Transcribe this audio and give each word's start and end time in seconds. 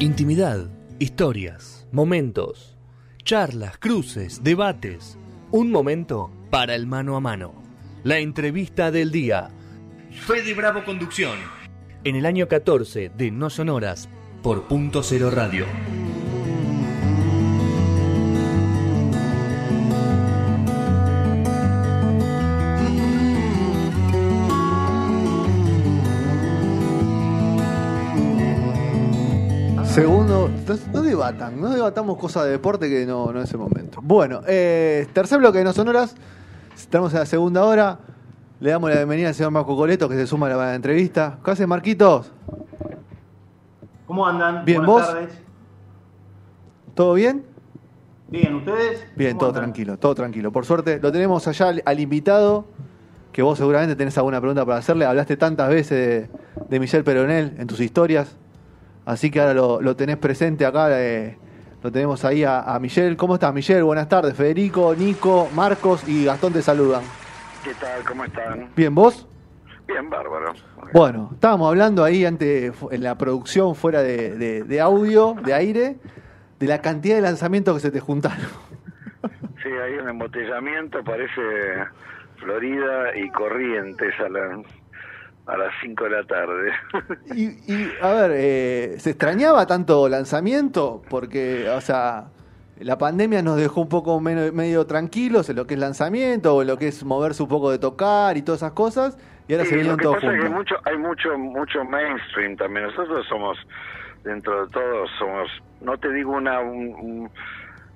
Intimidad, 0.00 0.70
historias, 0.98 1.86
momentos, 1.92 2.74
charlas, 3.22 3.76
cruces, 3.76 4.42
debates. 4.42 5.18
Un 5.50 5.70
momento 5.70 6.30
para 6.48 6.74
el 6.74 6.86
mano 6.86 7.16
a 7.16 7.20
mano. 7.20 7.52
La 8.02 8.18
entrevista 8.18 8.90
del 8.90 9.12
día. 9.12 9.50
Fede 10.10 10.54
Bravo 10.54 10.86
Conducción. 10.86 11.36
En 12.02 12.16
el 12.16 12.24
año 12.24 12.48
14 12.48 13.10
de 13.14 13.30
No 13.30 13.50
Sonoras 13.50 14.08
por 14.42 14.66
Punto 14.68 15.02
Cero 15.02 15.30
Radio. 15.30 15.66
Segundo, 30.00 30.48
no, 30.94 31.02
debatan, 31.02 31.60
no 31.60 31.68
debatamos 31.68 32.16
cosas 32.16 32.44
de 32.44 32.52
deporte 32.52 32.88
que 32.88 33.04
no, 33.04 33.34
no 33.34 33.42
es 33.42 33.52
el 33.52 33.58
momento. 33.58 34.00
Bueno, 34.02 34.40
eh, 34.46 35.06
tercer 35.12 35.38
bloque 35.38 35.58
de 35.58 35.64
No 35.64 35.74
Sonoras, 35.74 36.14
estamos 36.74 37.12
en 37.12 37.18
la 37.18 37.26
segunda 37.26 37.66
hora. 37.66 37.98
Le 38.60 38.70
damos 38.70 38.88
la 38.88 38.96
bienvenida 38.96 39.28
al 39.28 39.34
señor 39.34 39.50
Marco 39.50 39.76
Coleto 39.76 40.08
que 40.08 40.14
se 40.14 40.26
suma 40.26 40.46
a 40.46 40.56
la 40.56 40.74
entrevista. 40.74 41.38
¿Qué 41.44 41.50
haces, 41.50 41.68
Marquitos? 41.68 42.32
¿Cómo 44.06 44.26
andan? 44.26 44.64
Bien, 44.64 44.78
Buenas 44.86 45.06
¿vos? 45.06 45.06
tardes. 45.06 45.38
¿Todo 46.94 47.12
bien? 47.12 47.44
Bien, 48.28 48.54
¿ustedes? 48.54 49.06
Bien, 49.16 49.32
¿Cómo 49.32 49.40
todo 49.40 49.48
andan? 49.50 49.62
tranquilo, 49.64 49.98
todo 49.98 50.14
tranquilo. 50.14 50.50
Por 50.50 50.64
suerte, 50.64 50.98
lo 50.98 51.12
tenemos 51.12 51.46
allá 51.46 51.68
al, 51.68 51.82
al 51.84 52.00
invitado, 52.00 52.64
que 53.32 53.42
vos 53.42 53.58
seguramente 53.58 53.96
tenés 53.96 54.16
alguna 54.16 54.40
pregunta 54.40 54.64
para 54.64 54.78
hacerle. 54.78 55.04
Hablaste 55.04 55.36
tantas 55.36 55.68
veces 55.68 56.30
de, 56.30 56.64
de 56.70 56.80
Michel 56.80 57.04
Peronel 57.04 57.52
en 57.58 57.66
tus 57.66 57.80
historias, 57.80 58.38
así 59.04 59.30
que 59.30 59.40
ahora 59.40 59.54
lo, 59.54 59.80
lo 59.80 59.96
tenés 59.96 60.16
presente 60.16 60.64
acá. 60.66 60.88
eh, 61.00 61.36
lo 61.82 61.90
tenemos 61.90 62.24
ahí 62.26 62.44
a, 62.44 62.60
a 62.60 62.78
Michel. 62.78 63.16
¿Cómo 63.16 63.34
estás, 63.34 63.54
Michel? 63.54 63.82
Buenas 63.84 64.08
tardes. 64.08 64.34
Federico, 64.34 64.94
Nico, 64.94 65.48
Marcos 65.54 66.06
y 66.06 66.26
Gastón 66.26 66.52
te 66.52 66.60
saludan. 66.60 67.02
¿Qué 67.64 67.72
tal? 67.74 68.02
¿Cómo 68.06 68.24
están? 68.24 68.68
Bien, 68.76 68.94
¿vos? 68.94 69.26
Bien, 69.88 70.08
bárbaro. 70.10 70.52
Bueno, 70.92 71.30
estábamos 71.32 71.68
hablando 71.68 72.04
ahí 72.04 72.24
antes, 72.26 72.72
en 72.90 73.02
la 73.02 73.16
producción 73.16 73.74
fuera 73.74 74.02
de, 74.02 74.36
de- 74.36 74.62
de 74.64 74.80
audio, 74.80 75.34
de 75.42 75.54
aire, 75.54 75.96
de 76.58 76.66
la 76.66 76.80
cantidad 76.82 77.16
de 77.16 77.22
lanzamientos 77.22 77.74
que 77.76 77.80
se 77.80 77.90
te 77.90 78.00
juntaron. 78.00 78.46
Sí, 79.62 79.68
hay 79.68 79.94
un 79.94 80.08
embotellamiento, 80.08 81.02
parece 81.02 81.40
Florida 82.36 83.16
y 83.16 83.30
Corrientes 83.30 84.12
a, 84.20 84.28
la- 84.28 84.62
a 85.46 85.56
las 85.56 85.72
5 85.82 86.04
de 86.04 86.10
la 86.10 86.24
tarde. 86.24 86.70
Y, 87.34 87.44
y, 87.72 87.92
a 88.00 88.12
ver, 88.12 88.30
eh, 88.34 88.94
¿se 88.98 89.10
extrañaba 89.10 89.66
tanto 89.66 90.08
lanzamiento? 90.08 91.02
Porque, 91.08 91.68
o 91.68 91.80
sea, 91.80 92.26
la 92.78 92.98
pandemia 92.98 93.42
nos 93.42 93.56
dejó 93.56 93.82
un 93.82 93.88
poco 93.88 94.20
menos, 94.20 94.52
medio 94.52 94.86
tranquilos 94.86 95.48
en 95.50 95.56
lo 95.56 95.66
que 95.66 95.74
es 95.74 95.80
lanzamiento, 95.80 96.54
o 96.56 96.62
en 96.62 96.68
lo 96.68 96.76
que 96.76 96.88
es 96.88 97.04
moverse 97.04 97.42
un 97.42 97.48
poco 97.48 97.70
de 97.70 97.78
tocar 97.78 98.36
y 98.36 98.42
todas 98.42 98.60
esas 98.62 98.72
cosas, 98.72 99.18
y 99.48 99.52
ahora 99.52 99.64
Sí, 99.64 99.70
se 99.70 99.96
que 99.96 100.02
todos 100.02 100.16
pasa 100.16 100.26
es 100.28 100.32
que 100.32 100.48
juntos. 100.48 100.56
mucho, 100.56 100.74
hay 100.84 100.96
mucho, 100.98 101.38
mucho 101.38 101.84
mainstream 101.84 102.56
también. 102.56 102.86
Nosotros 102.86 103.26
somos, 103.28 103.58
dentro 104.24 104.64
de 104.66 104.72
todo, 104.72 105.06
somos, 105.18 105.48
no 105.80 105.96
te 105.98 106.12
digo 106.12 106.32
una 106.32 106.60
un- 106.60 106.94
un- 106.94 107.30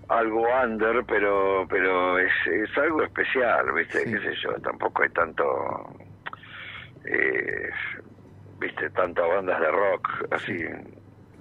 algo 0.08 0.44
under, 0.62 1.02
pero 1.06 1.64
pero 1.68 2.18
es, 2.18 2.32
es 2.46 2.76
algo 2.76 3.02
especial, 3.02 3.72
¿viste? 3.74 4.00
Sí. 4.04 4.12
¿Qué 4.12 4.18
sé 4.20 4.34
yo? 4.42 4.52
Tampoco 4.62 5.02
hay 5.02 5.08
tanto, 5.10 5.44
eh, 7.04 7.70
¿viste? 8.58 8.90
Tantas 8.90 9.26
bandas 9.28 9.60
de 9.60 9.70
rock 9.70 10.08
así 10.30 10.56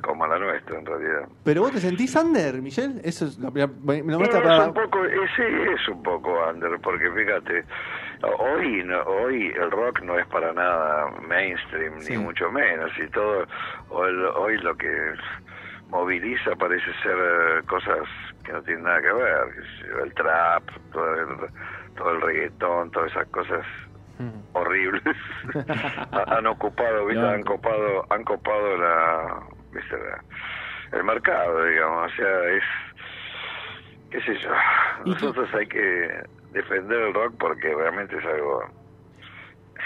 como 0.01 0.27
la 0.27 0.37
nuestra, 0.37 0.79
en 0.79 0.85
realidad. 0.85 1.27
Pero 1.45 1.61
vos 1.61 1.71
te 1.71 1.79
sentís 1.79 2.13
under, 2.15 2.61
Michelle? 2.61 2.99
Eso 3.03 3.25
es 3.25 3.37
la 3.39 3.49
es 4.61 4.67
un 4.67 4.73
poco, 4.73 5.05
eh, 5.05 5.27
sí, 5.35 5.43
es 5.43 5.87
un 5.87 6.03
poco 6.03 6.49
under, 6.49 6.79
porque 6.81 7.09
fíjate, 7.11 7.63
hoy 8.39 8.83
no- 8.83 9.01
hoy 9.03 9.47
el 9.55 9.71
rock 9.71 10.01
no 10.01 10.19
es 10.19 10.27
para 10.27 10.51
nada 10.53 11.09
mainstream, 11.27 12.01
Sí. 12.01 12.13
ni 12.17 12.23
mucho 12.23 12.51
menos, 12.51 12.91
y 12.99 13.07
todo, 13.09 13.45
hoy, 13.89 14.13
hoy 14.35 14.57
lo 14.57 14.75
que 14.75 15.13
moviliza 15.89 16.55
parece 16.57 16.91
ser 17.01 17.15
eh, 17.17 17.61
cosas 17.67 17.99
que 18.43 18.51
no 18.51 18.61
tienen 18.63 18.83
nada 18.83 19.01
que 19.01 19.13
ver, 19.13 19.47
el 20.03 20.13
trap, 20.15 20.63
todo 20.91 21.13
el, 21.15 21.27
todo 21.95 22.11
el 22.11 22.21
reggaetón, 22.21 22.91
todas 22.91 23.11
esas 23.11 23.27
cosas 23.27 23.65
Mm. 24.19 24.41
horribles 24.53 25.17
Ha- 26.11 26.37
han 26.37 26.45
ocupado 26.47 27.09
han 27.09 27.43
copado 27.43 28.05
han 28.11 28.23
copado 28.23 28.77
la, 28.77 29.39
¿viste? 29.71 29.97
la- 29.97 30.23
el 30.97 31.03
mercado 31.03 31.65
digamos. 31.65 32.11
O 32.11 32.15
sea 32.15 32.43
es 32.51 32.63
qué 34.11 34.21
sé 34.21 34.35
yo. 34.37 34.49
Nosotros 35.05 35.49
hay 35.55 35.65
que 35.65 36.23
defender 36.51 37.01
el 37.01 37.13
rock 37.15 37.33
porque 37.39 37.73
realmente 37.73 38.15
es 38.17 38.25
algo 38.25 38.63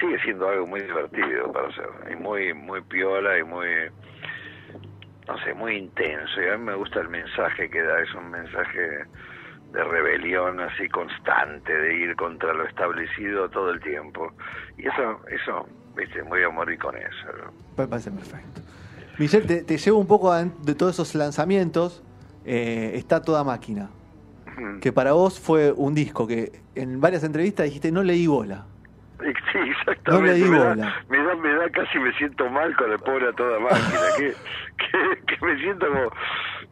sigue 0.01 0.19
siendo 0.19 0.49
algo 0.49 0.67
muy 0.67 0.81
divertido 0.81 1.51
para 1.53 1.69
hacer. 1.69 1.87
Y 2.11 2.15
muy 2.17 2.53
muy 2.53 2.81
piola 2.81 3.37
y 3.37 3.43
muy 3.43 3.69
no 5.27 5.37
sé 5.39 5.53
muy 5.53 5.77
intenso. 5.77 6.41
Y 6.41 6.49
a 6.49 6.57
mí 6.57 6.63
me 6.65 6.75
gusta 6.75 6.99
el 6.99 7.07
mensaje 7.09 7.69
que 7.69 7.81
da. 7.81 8.01
Es 8.01 8.13
un 8.13 8.29
mensaje 8.29 9.05
de 9.71 9.83
rebelión 9.83 10.59
así 10.59 10.87
constante, 10.89 11.71
de 11.73 11.95
ir 11.95 12.15
contra 12.15 12.53
lo 12.53 12.65
establecido 12.65 13.49
todo 13.49 13.69
el 13.71 13.79
tiempo. 13.81 14.31
Y 14.77 14.87
eso, 14.87 15.21
eso, 15.29 15.67
viste, 15.95 16.21
voy 16.23 16.43
a 16.43 16.49
morir 16.49 16.79
con 16.79 16.95
eso. 16.97 17.27
Me 17.77 17.87
parece 17.87 18.11
perfecto. 18.11 18.61
Michelle, 19.19 19.45
te, 19.47 19.63
te 19.63 19.77
llevo 19.77 19.97
un 19.99 20.07
poco 20.07 20.33
de 20.33 20.75
todos 20.75 20.93
esos 20.95 21.15
lanzamientos. 21.15 22.03
eh, 22.45 22.91
está 22.95 23.21
toda 23.21 23.43
máquina. 23.43 23.89
Que 24.81 24.91
para 24.91 25.11
vos 25.13 25.39
fue 25.39 25.71
un 25.71 25.93
disco 25.93 26.25
que 26.25 26.51
en 26.73 26.99
varias 26.99 27.23
entrevistas 27.23 27.65
dijiste 27.65 27.91
no 27.91 28.01
leí 28.01 28.25
bola. 28.25 28.65
Sí, 29.19 29.57
exactamente. 29.69 30.39
No 30.39 30.51
me, 30.51 30.57
da, 30.57 30.69
bola. 30.69 30.95
me 31.09 31.17
da, 31.23 31.35
me 31.35 31.53
da, 31.53 31.69
casi 31.69 31.99
me 31.99 32.11
siento 32.13 32.49
mal 32.49 32.75
con 32.75 32.91
el 32.91 32.97
pobre 32.99 33.27
a 33.29 33.33
toda 33.33 33.59
máquina. 33.59 33.99
que, 34.17 34.33
que, 34.77 35.35
que 35.37 35.45
me 35.45 35.59
siento 35.59 35.87
como, 35.87 36.09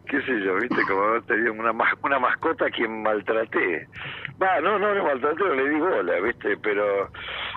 qué 0.06 0.22
sé 0.22 0.42
yo, 0.42 0.56
viste, 0.56 0.82
como 0.88 1.02
haber 1.04 1.22
tenido 1.24 1.54
una, 1.54 1.72
una 2.04 2.20
mascota 2.20 2.66
a 2.66 2.70
quien 2.70 3.04
maltraté. 3.04 3.88
Va, 4.42 4.60
no, 4.62 4.78
no 4.80 4.94
le 4.94 5.02
maltraté, 5.02 5.44
no 5.44 5.54
le 5.54 5.70
di 5.70 5.80
bola, 5.80 6.20
viste, 6.22 6.58
pero 6.58 7.10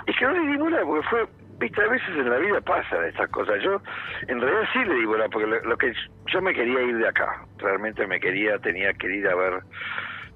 es 0.07 0.17
que 0.17 0.25
no 0.25 0.33
le 0.33 0.47
di 0.53 0.57
bola 0.57 0.81
porque 0.85 1.09
fue, 1.09 1.27
viste, 1.59 1.83
a 1.83 1.89
veces 1.89 2.09
en 2.11 2.31
la 2.31 2.39
vida 2.39 2.61
pasan 2.61 3.05
estas 3.05 3.29
cosas. 3.31 3.63
Yo, 3.63 3.81
en 4.29 4.41
realidad 4.41 4.69
sí 4.73 4.85
le 4.85 4.95
di 4.95 5.05
bola 5.05 5.29
porque 5.29 5.47
lo, 5.47 5.61
lo 5.63 5.77
que 5.77 5.93
yo 6.27 6.43
me 6.43 6.55
quería 6.55 6.83
ir 6.83 6.99
de 6.99 7.09
acá, 7.09 7.45
realmente 7.59 8.07
me 8.07 8.21
quería, 8.21 8.59
tenía 8.59 8.93
que 8.95 9.15
ir 9.15 9.29
a 9.29 9.35
ver 9.35 9.63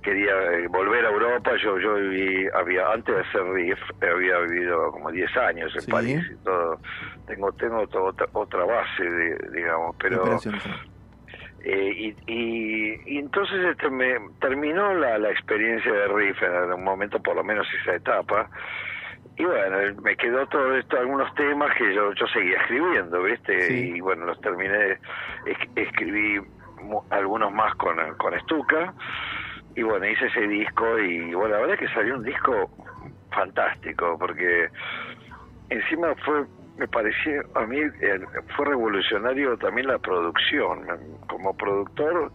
quería 0.02 0.32
eh, 0.52 0.66
volver 0.68 1.06
a 1.06 1.10
Europa, 1.10 1.52
yo 1.62 1.78
yo 1.78 1.94
viví, 1.94 2.48
había 2.54 2.90
antes 2.90 3.14
de 3.14 3.20
hacer 3.20 3.44
RIF, 3.52 3.78
había 4.02 4.38
vivido 4.40 4.90
como 4.90 5.10
10 5.12 5.36
años 5.36 5.72
en 5.76 5.80
Sí. 5.80 5.90
París 5.92 6.28
y 6.28 6.44
todo, 6.44 6.80
tengo 7.26 7.52
tengo 7.52 7.82
otra, 7.82 8.26
otra 8.32 8.64
base, 8.64 9.04
de, 9.04 9.38
digamos, 9.52 9.94
pero. 10.00 10.24
Eh, 11.64 11.92
y, 11.96 12.16
y, 12.32 13.00
y 13.06 13.18
entonces 13.18 13.58
este 13.64 13.88
me 13.90 14.14
terminó 14.40 14.94
la, 14.94 15.18
la 15.18 15.30
experiencia 15.30 15.92
de 15.92 16.08
RIF 16.08 16.42
en 16.42 16.52
algún 16.54 16.84
momento, 16.84 17.20
por 17.22 17.36
lo 17.36 17.44
menos 17.44 17.66
esa 17.82 17.94
etapa, 17.96 18.48
y 19.36 19.44
bueno, 19.44 19.78
me 20.02 20.16
quedó 20.16 20.46
todo 20.48 20.76
esto, 20.76 20.98
algunos 20.98 21.32
temas 21.34 21.74
que 21.76 21.94
yo, 21.94 22.12
yo 22.12 22.26
seguía 22.28 22.58
escribiendo, 22.60 23.22
¿viste? 23.22 23.60
Sí. 23.68 23.92
Y 23.96 24.00
bueno, 24.00 24.26
los 24.26 24.40
terminé, 24.40 24.98
es- 25.46 25.68
escribí 25.76 26.40
algunos 27.10 27.52
más 27.52 27.74
con, 27.76 27.96
con 28.16 28.38
Stuka, 28.40 28.92
y 29.74 29.82
bueno, 29.82 30.06
hice 30.06 30.26
ese 30.26 30.46
disco, 30.48 30.98
y 30.98 31.32
bueno, 31.34 31.54
la 31.54 31.60
verdad 31.62 31.78
que 31.78 31.88
salió 31.94 32.16
un 32.16 32.24
disco 32.24 32.70
fantástico, 33.30 34.18
porque 34.18 34.68
encima 35.70 36.14
fue, 36.24 36.44
me 36.82 36.88
pareció, 36.88 37.42
a 37.54 37.64
mí 37.64 37.78
eh, 37.78 38.20
fue 38.56 38.66
revolucionario 38.66 39.56
también 39.56 39.86
la 39.86 39.98
producción. 40.00 40.84
Como 41.28 41.56
productor, 41.56 42.32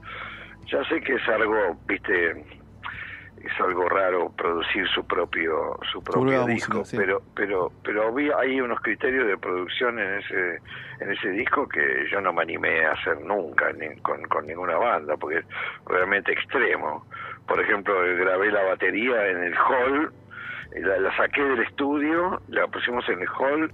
ya 0.71 0.83
sé 0.85 1.01
que 1.01 1.15
es 1.15 1.27
algo, 1.27 1.77
viste, 1.85 2.31
es 2.31 3.59
algo 3.59 3.89
raro 3.89 4.31
producir 4.37 4.87
su 4.87 5.05
propio 5.05 5.77
su 5.91 6.01
propio 6.01 6.45
disco, 6.45 6.77
música, 6.77 6.85
sí. 6.85 6.97
pero 6.97 7.21
pero 7.35 7.71
pero 7.83 8.07
había 8.07 8.37
hay 8.37 8.61
unos 8.61 8.79
criterios 8.79 9.27
de 9.27 9.37
producción 9.37 9.99
en 9.99 10.13
ese 10.19 10.61
en 11.01 11.11
ese 11.11 11.29
disco 11.31 11.67
que 11.67 12.07
yo 12.09 12.21
no 12.21 12.31
me 12.31 12.43
animé 12.43 12.85
a 12.85 12.91
hacer 12.91 13.19
nunca 13.21 13.71
ni 13.73 13.97
con, 13.97 14.21
con 14.23 14.47
ninguna 14.47 14.77
banda 14.77 15.17
porque 15.17 15.39
es 15.39 15.45
realmente 15.85 16.31
extremo. 16.31 17.05
Por 17.47 17.59
ejemplo, 17.59 17.93
grabé 18.17 18.51
la 18.51 18.63
batería 18.63 19.27
en 19.27 19.43
el 19.43 19.55
hall 19.55 20.11
la, 20.75 20.99
la 20.99 21.15
saqué 21.15 21.43
del 21.43 21.61
estudio, 21.61 22.41
la 22.47 22.67
pusimos 22.67 23.07
en 23.09 23.21
el 23.21 23.27
hall 23.27 23.71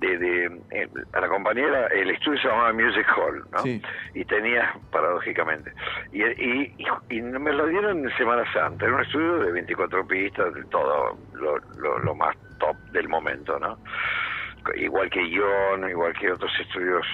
de, 0.00 0.18
de 0.18 0.60
eh, 0.70 0.88
a 1.12 1.20
la 1.20 1.28
compañera, 1.28 1.86
el 1.88 2.10
estudio 2.10 2.40
se 2.40 2.48
llamaba 2.48 2.72
Music 2.72 3.06
Hall, 3.16 3.44
¿no? 3.52 3.58
Sí. 3.58 3.82
Y 4.14 4.24
tenía, 4.24 4.74
paradójicamente, 4.90 5.72
y, 6.12 6.22
y, 6.22 6.74
y, 6.78 7.16
y 7.16 7.22
me 7.22 7.52
lo 7.52 7.66
dieron 7.66 8.04
en 8.04 8.16
Semana 8.16 8.50
Santa, 8.52 8.86
era 8.86 8.96
un 8.96 9.02
estudio 9.02 9.38
de 9.38 9.52
24 9.52 10.06
pistas, 10.06 10.54
de 10.54 10.64
todo 10.64 11.18
lo, 11.34 11.58
lo, 11.78 11.98
lo 11.98 12.14
más 12.14 12.36
top 12.58 12.76
del 12.92 13.08
momento, 13.08 13.58
¿no? 13.58 13.78
igual 14.76 15.08
que 15.10 15.26
Ion, 15.26 15.88
igual 15.88 16.12
que 16.18 16.30
otros 16.30 16.52
estudios, 16.60 17.06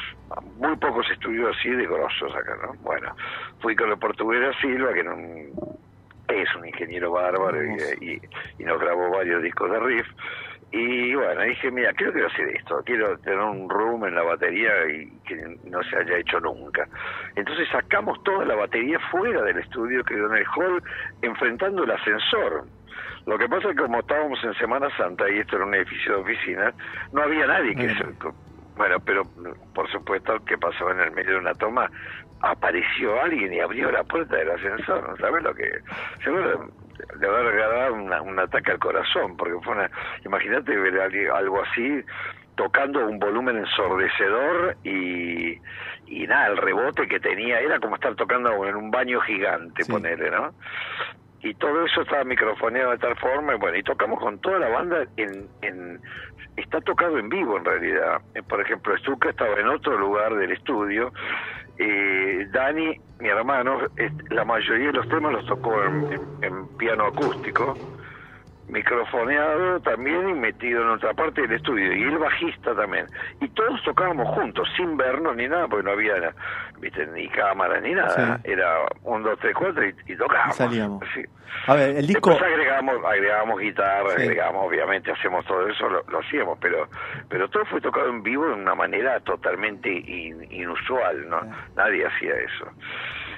muy 0.57 0.77
pocos 0.77 1.09
estudios 1.11 1.57
así 1.57 1.71
de 1.71 1.87
grosos 1.87 2.35
acá, 2.35 2.57
¿no? 2.61 2.75
Bueno, 2.83 3.15
fui 3.61 3.77
con 3.77 3.91
el 3.91 3.99
portugués 3.99 4.55
Silva, 4.61 4.93
que 4.93 5.05
no, 5.05 5.15
es 6.29 6.55
un 6.57 6.67
ingeniero 6.67 7.13
bárbaro 7.13 7.63
y, 8.01 8.21
y, 8.59 8.65
nos 8.65 8.81
grabó 8.81 9.11
varios 9.11 9.43
discos 9.43 9.71
de 9.71 9.81
riff. 9.81 10.07
Y 10.73 11.15
bueno, 11.15 11.43
dije, 11.43 11.71
mira, 11.71 11.93
creo 11.95 12.13
que 12.13 12.19
quiero 12.19 12.29
hacer 12.29 12.49
esto, 12.57 12.83
quiero 12.85 13.19
tener 13.19 13.39
un 13.39 13.71
room 13.71 14.05
en 14.05 14.15
la 14.15 14.23
batería 14.23 14.73
y 14.91 15.11
que 15.27 15.57
no 15.65 15.83
se 15.85 15.97
haya 15.97 16.19
hecho 16.19 16.41
nunca. 16.41 16.89
Entonces 17.37 17.69
sacamos 17.71 18.23
toda 18.25 18.45
la 18.45 18.57
batería 18.57 18.99
fuera 19.11 19.43
del 19.43 19.59
estudio, 19.59 20.05
quedó 20.05 20.27
en 20.33 20.39
el 20.39 20.47
hall, 20.57 20.83
enfrentando 21.23 21.85
el 21.85 21.91
ascensor. 21.93 22.65
Lo 23.27 23.39
que 23.39 23.49
pasa 23.49 23.71
es 23.71 23.77
que 23.77 23.83
como 23.83 24.01
estábamos 24.01 24.43
en 24.45 24.55
Semana 24.55 24.89
Santa 24.97 25.29
y 25.31 25.39
esto 25.39 25.57
era 25.57 25.67
un 25.67 25.75
edificio 25.75 26.17
de 26.17 26.23
oficina, 26.23 26.73
no 27.13 27.23
había 27.23 27.47
nadie 27.47 27.75
que... 27.75 27.89
Se, 27.95 28.05
bueno, 28.77 28.97
pero 29.05 29.23
por 29.75 29.91
supuesto 29.91 30.39
que 30.45 30.59
pasaba 30.59 30.93
en 30.93 31.01
el 31.01 31.11
medio 31.13 31.33
de 31.33 31.39
una 31.39 31.55
toma, 31.55 31.91
apareció 32.41 33.21
alguien 33.21 33.53
y 33.53 33.61
abrió 33.61 33.91
la 33.91 34.05
puerta 34.05 34.37
del 34.37 34.51
ascensor, 34.51 35.09
¿no 35.09 35.17
sabes 35.17 35.43
lo 35.43 35.55
que? 35.55 35.71
Seguro 36.23 36.71
le 37.19 37.27
haber 37.27 37.47
regalado 37.47 37.95
un 37.95 38.39
ataque 38.39 38.73
al 38.73 38.79
corazón, 38.79 39.37
porque 39.37 39.55
fue 39.63 39.75
una... 39.75 39.91
Imagínate 40.25 40.77
ver 40.77 41.01
algo 41.31 41.63
así 41.63 42.03
tocando 42.57 43.07
un 43.07 43.19
volumen 43.19 43.59
ensordecedor 43.59 44.77
y, 44.83 45.59
y 46.07 46.27
nada, 46.27 46.49
el 46.49 46.57
rebote 46.57 47.07
que 47.07 47.21
tenía 47.21 47.61
era 47.61 47.79
como 47.79 47.97
estar 47.97 48.15
tocando 48.17 48.67
en 48.67 48.75
un 48.75 48.91
baño 48.91 49.21
gigante, 49.21 49.85
ponele, 49.85 50.31
¿no? 50.31 50.55
Y 51.47 51.55
todo 51.55 51.85
eso 51.85 52.03
estaba 52.03 52.25
microfoneado 52.25 52.91
de 52.93 52.99
tal 52.99 53.17
forma, 53.17 53.55
y 53.55 53.59
bueno, 53.59 53.77
y 53.79 53.83
tocamos 53.83 54.19
con 54.19 54.39
toda 54.41 54.59
la 54.59 54.69
banda 54.69 55.07
en, 55.17 55.47
en 55.63 56.01
está 56.57 56.81
tocado 56.81 57.19
en 57.19 57.29
vivo 57.29 57.57
en 57.57 57.65
realidad. 57.65 58.21
Eh, 58.35 58.43
por 58.43 58.61
ejemplo, 58.61 58.97
Stuka 58.99 59.31
estaba 59.31 59.55
en 59.61 59.69
otro 59.69 59.97
lugar 59.97 60.35
del 60.35 60.53
estudio, 60.53 61.13
eh, 61.79 62.47
Dani, 62.51 62.99
mi 63.21 63.29
hermano, 63.29 63.79
la 64.31 64.45
mayoría 64.45 64.87
de 64.87 64.93
los 64.95 65.09
temas 65.09 65.33
los 65.33 65.47
tocó 65.47 65.83
en 65.85 66.69
piano 66.79 67.05
acústico, 67.07 67.79
microfoneado 68.69 69.81
también 69.81 70.29
y 70.29 70.35
metido 70.35 70.83
en 70.83 70.89
otra 70.89 71.15
parte 71.15 71.43
del 71.43 71.53
estudio. 71.53 71.95
Y 71.95 72.03
el 72.03 72.19
bajista 72.19 72.75
también. 72.75 73.07
Y 73.41 73.49
todos 73.49 73.83
tocábamos 73.85 74.29
juntos 74.35 74.69
sin 74.77 74.97
vernos 74.97 75.37
ni 75.37 75.49
nada 75.49 75.69
porque 75.69 75.85
no 75.85 75.93
había 75.93 76.15
¿viste? 76.79 77.07
ni 77.07 77.29
cámara 77.29 77.81
ni 77.81 77.93
nada. 77.93 78.41
Era 78.45 78.87
un 79.03 79.23
dos 79.23 79.39
tres 79.39 79.55
cuatro 79.55 79.83
y, 79.87 80.17
tocábamos. 80.17 80.57
Salíamos. 80.57 81.05
A 81.67 81.75
ver 81.75 81.97
el 81.97 82.07
disco 82.07 82.31
Después 82.31 82.53
agregamos 82.53 82.97
agregamos 83.05 83.61
guitarra 83.61 84.13
agregamos 84.13 84.67
obviamente 84.67 85.13
hacemos 85.13 85.45
todo 85.47 85.67
eso 85.69 85.89
lo, 85.89 86.19
hacíamos 86.19 86.59
pero 86.61 86.89
pero 87.31 87.49
todo 87.49 87.65
fue 87.67 87.81
tocado 87.81 88.09
en 88.09 88.23
vivo 88.23 88.47
de 88.47 88.55
una 88.55 88.75
manera 88.75 89.21
totalmente 89.21 89.89
inusual 89.89 91.29
no 91.29 91.41
nadie 91.77 92.05
hacía 92.07 92.35
eso. 92.35 92.67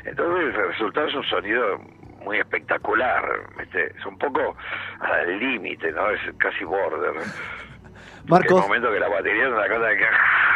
Entonces 0.05 0.55
el 0.55 0.69
resultado 0.69 1.07
es 1.07 1.15
un 1.15 1.25
sonido 1.25 1.81
muy 2.29 2.39
espectacular, 2.39 3.25
es 3.73 4.07
un 4.07 4.19
poco 4.19 4.55
al 5.01 5.39
límite, 5.39 5.91
¿no? 5.93 6.11
Es 6.11 6.21
casi 6.37 6.63
border. 6.63 7.15
Marcos. 8.27 8.51
En 8.51 8.57
el 8.59 8.69
momento 8.69 8.93
que 8.93 9.01
la 9.01 9.09
batería 9.09 9.47
es 9.47 9.53
una 9.53 9.69
cosa 9.69 9.89
que... 9.89 10.07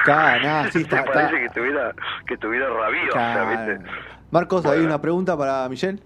Claro, 0.05 0.71
sí, 0.73 0.81
está, 0.83 1.03
parece 1.03 1.41
que 1.41 1.49
tuviera, 1.49 1.95
que 2.27 2.37
tuviera 2.37 2.69
rabiosa, 2.69 3.79
Marcos, 4.31 4.67
¿hay 4.67 4.81
una 4.81 5.01
pregunta 5.01 5.37
para 5.37 5.67
Michelle? 5.71 5.99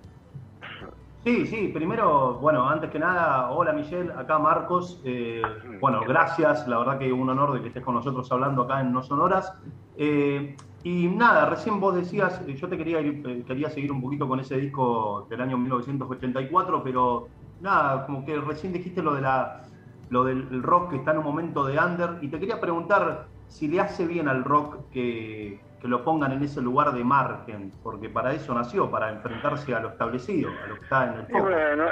Sí, 1.25 1.47
sí, 1.47 1.73
primero, 1.75 2.35
bueno, 2.35 2.69
antes 2.69 2.89
que 2.91 3.01
nada, 3.01 3.51
hola 3.51 3.73
Michelle, 3.73 4.13
acá 4.17 4.39
Marcos. 4.39 5.01
Eh, 5.05 5.43
bueno, 5.81 6.03
gracias, 6.07 6.69
la 6.69 6.79
verdad 6.79 6.99
que 6.99 7.13
un 7.13 7.29
honor 7.29 7.55
de 7.55 7.63
que 7.63 7.69
estés 7.69 7.83
con 7.83 7.97
nosotros 7.97 8.31
hablando 8.31 8.63
acá 8.63 8.81
en 8.81 8.93
No 8.93 9.03
Sonoras. 9.03 9.53
Eh, 9.97 10.57
y 10.87 11.09
nada, 11.09 11.47
recién 11.47 11.81
vos 11.81 11.97
decías, 11.97 12.41
eh, 12.47 12.55
yo 12.55 12.69
te 12.69 12.79
quería, 12.79 13.01
eh, 13.01 13.43
quería 13.45 13.69
seguir 13.71 13.91
un 13.91 14.01
poquito 14.01 14.29
con 14.29 14.39
ese 14.39 14.57
disco 14.57 15.27
del 15.29 15.41
año 15.41 15.59
1984, 15.59 16.85
pero 16.85 17.27
nada, 17.61 18.07
como 18.07 18.25
que 18.25 18.37
recién 18.37 18.73
dijiste 18.73 19.03
lo, 19.03 19.13
de 19.13 19.21
la, 19.21 19.63
lo 20.11 20.23
del 20.23 20.63
rock 20.63 20.91
que 20.91 20.97
está 20.99 21.11
en 21.11 21.19
un 21.19 21.25
momento 21.25 21.65
de 21.65 21.77
under, 21.77 22.19
y 22.21 22.29
te 22.29 22.39
quería 22.39 22.61
preguntar 22.61 23.27
si 23.49 23.67
le 23.67 23.81
hace 23.81 24.07
bien 24.07 24.29
al 24.29 24.45
rock 24.45 24.89
que, 24.93 25.59
que 25.81 25.89
lo 25.89 26.03
pongan 26.03 26.33
en 26.33 26.43
ese 26.43 26.61
lugar 26.63 26.93
de 26.93 27.05
margen, 27.05 27.73
porque 27.83 28.09
para 28.09 28.33
eso 28.33 28.55
nació, 28.55 28.91
para 28.91 29.11
enfrentarse 29.11 29.75
a 29.75 29.81
lo 29.81 29.89
establecido, 29.91 30.51
a 30.51 30.67
lo 30.69 30.75
que 30.77 30.83
está 30.83 31.05
en 31.05 31.15
el 31.15 31.27
foco. 31.27 31.43
Bueno, 31.43 31.91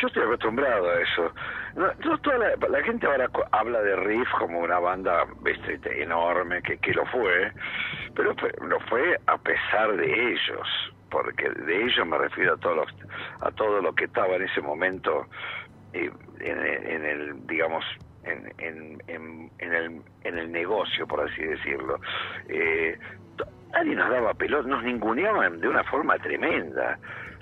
yo 0.00 0.08
estoy 0.08 0.22
acostumbrado 0.22 0.90
a 0.90 1.00
eso. 1.00 1.32
No, 1.76 2.18
toda 2.18 2.38
la, 2.38 2.82
gente 2.82 3.06
ahora 3.06 3.28
habla 3.52 3.80
de 3.82 3.96
Riff 3.96 4.28
como 4.38 4.60
una 4.60 4.78
banda 4.78 5.26
este, 5.44 6.02
enorme, 6.02 6.62
que, 6.62 6.78
que 6.78 6.92
lo 6.94 7.04
fue, 7.06 7.52
pero 8.14 8.34
lo 8.66 8.80
fue 8.88 9.20
a 9.26 9.38
pesar 9.38 9.96
de 9.96 10.32
ellos, 10.32 10.68
porque 11.10 11.50
de 11.50 11.84
ellos 11.84 12.06
me 12.06 12.18
refiero 12.18 12.54
a, 12.54 12.56
todos 12.56 12.88
a 13.40 13.50
todo 13.52 13.80
lo 13.80 13.94
que 13.94 14.04
estaba 14.04 14.36
en 14.36 14.42
ese 14.42 14.60
momento 14.60 15.26
eh, 15.92 16.10
en, 16.40 17.04
el, 17.04 17.46
digamos, 17.46 17.84
en, 18.26 18.52
en, 18.58 19.50
en, 19.58 19.72
el, 19.74 20.02
en 20.24 20.38
el 20.38 20.52
negocio, 20.52 21.06
por 21.06 21.20
así 21.20 21.42
decirlo. 21.42 22.00
Eh, 22.48 22.98
nadie 23.72 23.94
nos 23.94 24.10
daba 24.10 24.34
pelota, 24.34 24.68
nos 24.68 24.82
ninguneaban 24.82 25.60
de 25.60 25.68
una 25.68 25.84
forma 25.84 26.18
tremenda. 26.18 26.98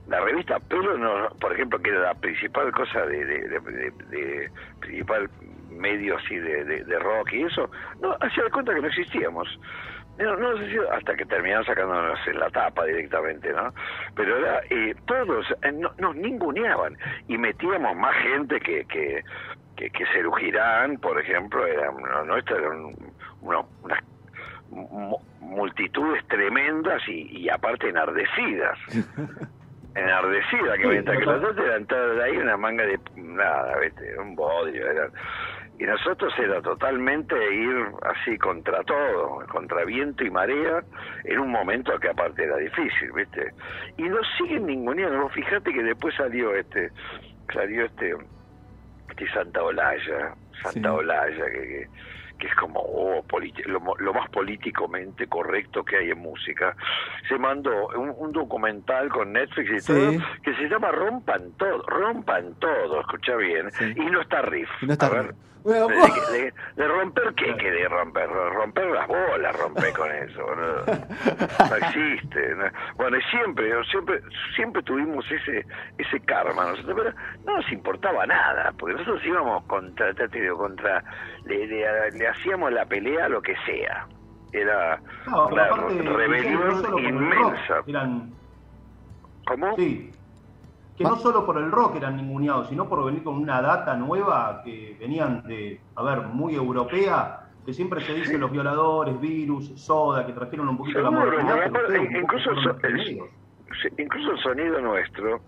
La 0.08 0.20
revista 0.20 0.58
Pelo, 0.60 0.98
no, 0.98 1.30
por 1.40 1.52
ejemplo, 1.52 1.78
que 1.78 1.90
era 1.90 2.00
la 2.00 2.14
principal 2.14 2.70
cosa 2.72 3.06
de, 3.06 3.24
de, 3.24 4.50
principal 4.80 5.30
medio 5.70 6.16
así 6.16 6.36
de, 6.36 6.98
rock 7.00 7.32
y 7.32 7.42
eso, 7.42 7.70
no 8.00 8.16
hacía 8.20 8.44
de 8.44 8.50
cuenta 8.50 8.74
que 8.74 8.80
no 8.80 8.88
existíamos. 8.88 9.48
No, 10.18 10.36
no 10.36 10.50
hasta 10.92 11.16
que 11.16 11.24
terminaron 11.24 11.64
sacándonos 11.64 12.18
en 12.28 12.38
la 12.38 12.48
tapa 12.50 12.84
directamente, 12.84 13.52
¿no? 13.52 13.74
Pero 14.14 14.36
era, 14.38 14.60
eh, 14.70 14.94
todos 15.06 15.44
eh, 15.62 15.72
nos 15.72 16.14
ninguneaban 16.14 16.96
y 17.26 17.36
metíamos 17.36 17.96
más 17.96 18.14
gente 18.18 18.60
que, 18.60 18.84
que, 18.84 19.24
que, 19.76 19.90
que 19.90 20.06
Cerugirán, 20.12 20.98
por 20.98 21.20
ejemplo, 21.20 21.66
eran, 21.66 21.96
no, 22.26 22.36
eran 22.36 22.92
unas 23.42 23.98
multitudes 25.40 26.26
tremendas 26.28 27.02
y, 27.08 27.42
y 27.42 27.48
aparte 27.48 27.88
enardecidas. 27.88 28.78
enardecidas, 29.94 30.76
que 30.78 30.86
mientras 30.88 31.18
que 31.18 31.24
los 31.24 31.44
otros 31.44 31.66
eran 31.66 31.86
todos 31.86 32.20
ahí 32.20 32.36
una 32.36 32.56
manga 32.56 32.84
de 32.84 32.98
nada, 33.16 33.78
¿viste? 33.78 34.18
un 34.18 34.34
bodrio, 34.34 34.90
eran 34.90 35.10
y 35.78 35.84
nosotros 35.84 36.32
era 36.38 36.62
totalmente 36.62 37.34
ir 37.52 37.86
así 38.02 38.38
contra 38.38 38.82
todo, 38.84 39.44
contra 39.48 39.84
viento 39.84 40.24
y 40.24 40.30
marea, 40.30 40.84
en 41.24 41.38
un 41.40 41.50
momento 41.50 41.98
que 41.98 42.10
aparte 42.10 42.44
era 42.44 42.56
difícil, 42.58 43.10
¿viste? 43.12 43.52
Y 43.96 44.04
nos 44.04 44.24
siguen 44.38 44.66
ninguneando, 44.66 45.28
fíjate 45.30 45.72
que 45.72 45.82
después 45.82 46.14
salió 46.14 46.54
este, 46.54 46.90
salió 47.52 47.86
este, 47.86 48.14
este 49.14 49.32
Santa 49.32 49.62
Olaya, 49.62 50.34
Santa 50.62 50.92
Olaya, 50.92 51.44
que, 51.46 51.88
que, 52.38 52.46
es 52.46 52.54
como 52.56 52.80
oh, 52.80 53.24
lo, 53.66 54.12
más 54.12 54.28
políticamente 54.30 55.26
correcto 55.26 55.84
que 55.84 55.96
hay 55.96 56.10
en 56.10 56.18
música, 56.18 56.76
se 57.28 57.38
mandó 57.38 57.88
un, 57.88 58.32
documental 58.32 59.08
con 59.08 59.32
Netflix 59.32 59.84
y 59.84 59.86
todo, 59.86 60.12
que 60.42 60.54
se 60.56 60.68
llama 60.68 60.90
Rompan 60.90 61.52
Todo, 61.56 61.82
Rompan 61.86 62.54
Todo, 62.58 63.00
escucha 63.00 63.36
bien, 63.36 63.70
y 63.80 64.10
no 64.10 64.20
está 64.20 64.42
Riff. 64.42 64.70
no 64.82 64.92
está 64.92 65.08
de, 65.64 66.52
romper 66.88 67.34
qué 67.34 67.56
que 67.56 67.70
de 67.70 67.88
romper 67.88 68.28
romper 68.28 68.86
las 68.86 69.08
bolas 69.08 69.58
romper 69.58 69.92
con 69.94 70.12
eso 70.12 70.54
no, 70.54 71.76
existe 71.76 72.54
bueno 72.96 73.16
y 73.16 73.22
siempre 73.30 73.72
siempre 73.90 74.20
siempre 74.54 74.82
tuvimos 74.82 75.24
ese 75.30 75.64
ese 75.96 76.20
karma 76.20 76.66
nosotros 76.66 76.94
pero 76.96 77.14
no 77.46 77.56
nos 77.56 77.72
importaba 77.72 78.26
nada 78.26 78.72
porque 78.78 78.94
nosotros 78.94 79.24
íbamos 79.24 79.64
contra 79.64 80.12
te 80.12 80.28
contra 80.50 81.02
le, 81.44 81.66
le, 81.66 82.28
hacíamos 82.28 82.72
la 82.72 82.86
pelea 82.86 83.28
lo 83.28 83.42
que 83.42 83.54
sea. 83.66 84.06
Era 84.52 85.00
una 85.26 85.66
rebelión 86.16 86.98
inmensa. 86.98 87.82
¿Cómo? 89.46 89.76
Sí, 89.76 90.12
que 90.96 91.04
no 91.04 91.16
solo 91.16 91.44
por 91.44 91.58
el 91.58 91.70
rock 91.70 91.96
eran 91.96 92.16
ninguneados, 92.16 92.68
sino 92.68 92.88
por 92.88 93.04
venir 93.04 93.22
con 93.22 93.36
una 93.36 93.60
data 93.60 93.96
nueva 93.96 94.62
que 94.64 94.96
venían 94.98 95.42
de, 95.44 95.80
a 95.96 96.02
ver, 96.02 96.22
muy 96.22 96.54
europea, 96.54 97.40
que 97.66 97.72
siempre 97.72 98.00
se 98.02 98.14
dice 98.14 98.38
los 98.38 98.50
violadores, 98.50 99.20
virus, 99.20 99.72
soda, 99.74 100.24
que 100.26 100.32
trajeron 100.32 100.68
un 100.68 100.76
poquito 100.76 101.00
la 101.00 101.10
modernidad. 101.10 101.70
incluso, 102.20 102.50
el, 102.82 103.20
incluso 103.98 104.32
el 104.32 104.38
sonido 104.38 104.80
nuestro, 104.80 105.40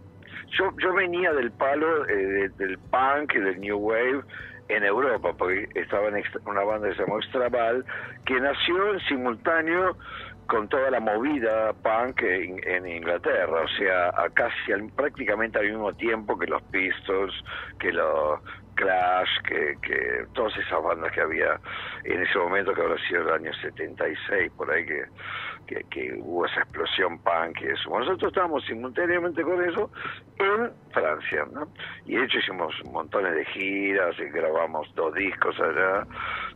yo, 0.59 0.73
yo 0.79 0.95
venía 0.95 1.33
del 1.33 1.51
palo 1.53 2.07
eh, 2.07 2.51
del 2.57 2.79
punk 2.79 3.35
y 3.35 3.41
del 3.41 3.61
new 3.61 3.79
wave 3.79 4.23
en 4.69 4.83
Europa, 4.85 5.33
porque 5.37 5.69
estaba 5.75 6.09
en 6.09 6.25
una 6.45 6.65
banda 6.65 6.89
que 6.89 6.95
se 6.95 7.03
llamó 7.03 7.19
Extraval, 7.19 7.85
que 8.25 8.41
nació 8.41 8.95
en 8.95 9.01
simultáneo 9.01 9.97
con 10.47 10.69
toda 10.69 10.91
la 10.91 11.01
movida 11.01 11.73
punk 11.73 12.23
en, 12.23 12.87
Inglaterra, 12.87 13.63
o 13.63 13.69
sea, 13.69 14.13
casi 14.35 14.73
prácticamente 14.95 15.59
al 15.59 15.69
mismo 15.69 15.93
tiempo 15.95 16.39
que 16.39 16.47
los 16.47 16.63
Pistols, 16.65 17.35
que 17.79 17.93
los 17.93 18.41
Clash, 18.77 19.41
que, 19.49 19.75
que 19.83 20.27
todas 20.35 20.57
esas 20.59 20.83
bandas 20.83 21.11
que 21.13 21.23
había 21.23 21.59
en 22.05 22.23
ese 22.23 22.39
momento, 22.39 22.75
que 22.75 22.83
habrá 22.83 22.99
sido 23.09 23.23
el 23.23 23.31
año 23.31 23.53
76, 23.55 24.53
por 24.57 24.71
ahí 24.71 24.85
que, 24.85 25.05
que, 25.67 26.15
hubo 26.21 26.47
esa 26.47 26.61
explosión 26.61 27.19
punk 27.19 27.61
y 27.61 27.67
eso. 27.67 27.91
Nosotros 27.91 28.29
estábamos 28.29 28.65
simultáneamente 28.65 29.43
con 29.43 29.63
eso 29.63 29.91
en 30.39 30.71
Francia, 30.93 31.47
¿no? 31.53 31.69
Y 32.05 32.17
de 32.17 32.25
hecho 32.25 32.39
hicimos 32.39 32.75
montones 32.91 33.35
de 33.35 33.45
giras 33.47 34.15
y 34.19 34.25
grabamos 34.31 34.93
dos 34.95 35.15
discos 35.15 35.59
allá. 35.61 36.07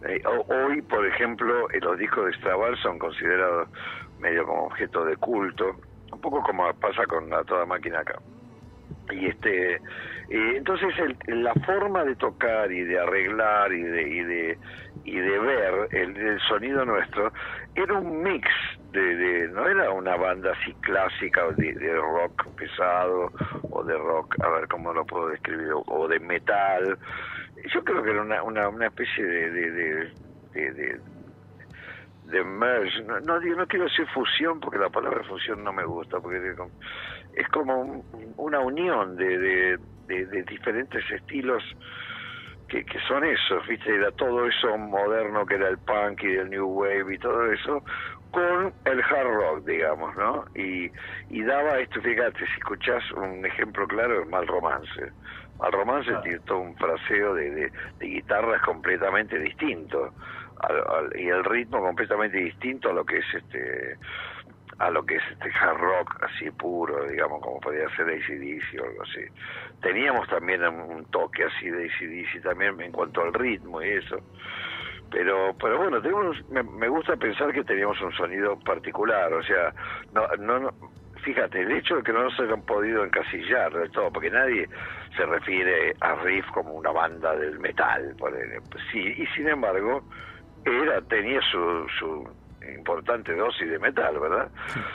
Eh, 0.08 0.22
hoy, 0.48 0.82
por 0.82 1.06
ejemplo, 1.06 1.68
los 1.68 1.98
discos 1.98 2.26
de 2.26 2.32
Straval 2.34 2.76
son 2.78 2.98
considerados 2.98 3.68
medio 4.18 4.46
como 4.46 4.66
objeto 4.66 5.04
de 5.04 5.16
culto, 5.16 5.76
un 6.12 6.20
poco 6.20 6.42
como 6.42 6.72
pasa 6.74 7.06
con 7.06 7.30
toda 7.46 7.66
máquina 7.66 8.00
acá 8.00 8.16
y 9.12 9.26
este 9.26 9.80
entonces 10.28 10.88
la 11.26 11.52
forma 11.66 12.04
de 12.04 12.14
tocar 12.14 12.70
y 12.70 12.84
de 12.84 13.00
arreglar 13.00 13.72
y 13.72 13.82
de 13.82 14.02
y 14.08 14.22
de, 14.22 14.58
y 15.04 15.16
de 15.16 15.38
ver 15.38 15.88
el, 15.90 16.40
sonido 16.48 16.84
nuestro 16.84 17.32
era 17.74 17.94
un 17.94 18.22
mix 18.22 18.48
de, 18.92 19.48
no 19.52 19.66
era 19.66 19.90
una 19.90 20.16
banda 20.16 20.52
así 20.52 20.72
clásica 20.80 21.50
de, 21.56 21.72
de 21.74 21.94
rock 21.94 22.46
pesado 22.56 23.32
o 23.70 23.82
de 23.82 23.96
rock 23.96 24.36
a 24.44 24.48
ver 24.50 24.68
cómo 24.68 24.92
lo 24.92 25.04
puedo 25.04 25.28
describir 25.28 25.70
o, 25.86 26.08
de 26.08 26.18
metal. 26.18 26.98
Yo 27.72 27.84
creo 27.84 28.02
que 28.02 28.10
era 28.10 28.22
una 28.22 28.42
una, 28.42 28.68
una 28.68 28.86
especie 28.86 29.24
de, 29.24 29.50
de, 29.50 30.10
de 30.52 31.00
de 32.30 32.44
merge, 32.44 33.02
no, 33.02 33.20
no, 33.20 33.40
no 33.40 33.66
quiero 33.66 33.84
decir 33.86 34.06
fusión 34.14 34.60
porque 34.60 34.78
la 34.78 34.88
palabra 34.88 35.22
fusión 35.24 35.62
no 35.64 35.72
me 35.72 35.84
gusta, 35.84 36.20
porque 36.20 36.54
es 37.34 37.48
como 37.48 38.04
una 38.36 38.60
unión 38.60 39.16
de, 39.16 39.78
de, 40.06 40.42
diferentes 40.42 41.08
estilos 41.10 41.62
que, 42.68 42.84
que 42.84 42.98
son 43.08 43.24
esos, 43.24 43.66
¿viste? 43.66 43.94
Era 43.94 44.10
todo 44.12 44.46
eso 44.46 44.76
moderno 44.76 45.46
que 45.46 45.54
era 45.54 45.68
el 45.68 45.78
punk 45.78 46.22
y 46.22 46.36
el 46.36 46.50
new 46.50 46.66
wave 46.66 47.14
y 47.14 47.18
todo 47.18 47.50
eso, 47.52 47.84
con 48.30 48.72
el 48.84 49.00
hard 49.00 49.26
rock, 49.26 49.66
digamos, 49.66 50.14
¿no? 50.16 50.44
Y, 50.54 50.90
y 51.30 51.42
daba 51.42 51.78
esto, 51.78 52.00
fíjate, 52.00 52.38
si 52.38 52.52
escuchás 52.58 53.02
un 53.12 53.44
ejemplo 53.44 53.86
claro, 53.88 54.22
es 54.22 54.28
Mal 54.28 54.46
Romance. 54.46 55.12
Mal 55.58 55.72
Romance 55.72 56.10
tiene 56.22 56.38
todo 56.40 56.60
un 56.60 56.76
fraseo 56.76 57.34
de, 57.34 57.50
de, 57.50 57.72
de 57.98 58.06
guitarras 58.06 58.62
completamente 58.62 59.38
distinto 59.38 60.12
y 61.16 61.28
el 61.28 61.44
ritmo 61.44 61.80
completamente 61.80 62.38
distinto 62.38 62.90
a 62.90 62.92
lo 62.92 63.04
que 63.04 63.18
es 63.18 63.34
este 63.34 63.96
a 64.80 64.90
lo 64.90 65.04
que 65.04 65.16
es 65.16 65.22
este 65.30 65.50
hard 65.60 65.78
rock 65.78 66.24
así 66.24 66.50
puro, 66.50 67.06
digamos, 67.06 67.42
como 67.42 67.60
podría 67.60 67.88
ser 67.96 68.06
ACDC 68.08 68.80
o 68.80 68.86
algo 68.86 69.02
así. 69.02 69.20
Teníamos 69.82 70.26
también 70.28 70.64
un 70.64 71.04
toque 71.10 71.44
así 71.44 71.68
de 71.68 71.84
ACDC 71.84 72.42
también 72.42 72.80
en 72.80 72.90
cuanto 72.90 73.20
al 73.20 73.34
ritmo 73.34 73.82
y 73.82 73.90
eso. 73.90 74.16
Pero, 75.10 75.54
pero 75.60 75.76
bueno, 75.76 76.00
tenemos, 76.00 76.36
me, 76.48 76.88
gusta 76.88 77.14
pensar 77.16 77.52
que 77.52 77.62
teníamos 77.62 78.00
un 78.00 78.12
sonido 78.12 78.58
particular, 78.60 79.30
o 79.34 79.42
sea, 79.42 79.74
no, 80.14 80.26
no, 80.60 80.70
fíjate, 81.24 81.60
el 81.60 81.72
hecho 81.72 81.96
de 81.96 82.02
que 82.02 82.12
no 82.12 82.22
nos 82.22 82.40
hayan 82.40 82.62
podido 82.62 83.04
encasillar 83.04 83.72
del 83.72 83.90
todo, 83.90 84.10
porque 84.10 84.30
nadie 84.30 84.66
se 85.14 85.26
refiere 85.26 85.94
a 86.00 86.14
Riff 86.14 86.46
como 86.52 86.72
una 86.72 86.90
banda 86.90 87.36
del 87.36 87.58
metal, 87.58 88.14
por 88.18 88.32
sí, 88.92 89.14
y 89.18 89.26
sin 89.34 89.48
embargo, 89.48 90.02
era 90.64 91.02
tenía 91.02 91.40
su, 91.42 91.86
su 91.98 92.39
importante 92.74 93.34
dosis 93.34 93.70
de 93.70 93.78
metal, 93.78 94.18
¿verdad? 94.18 94.50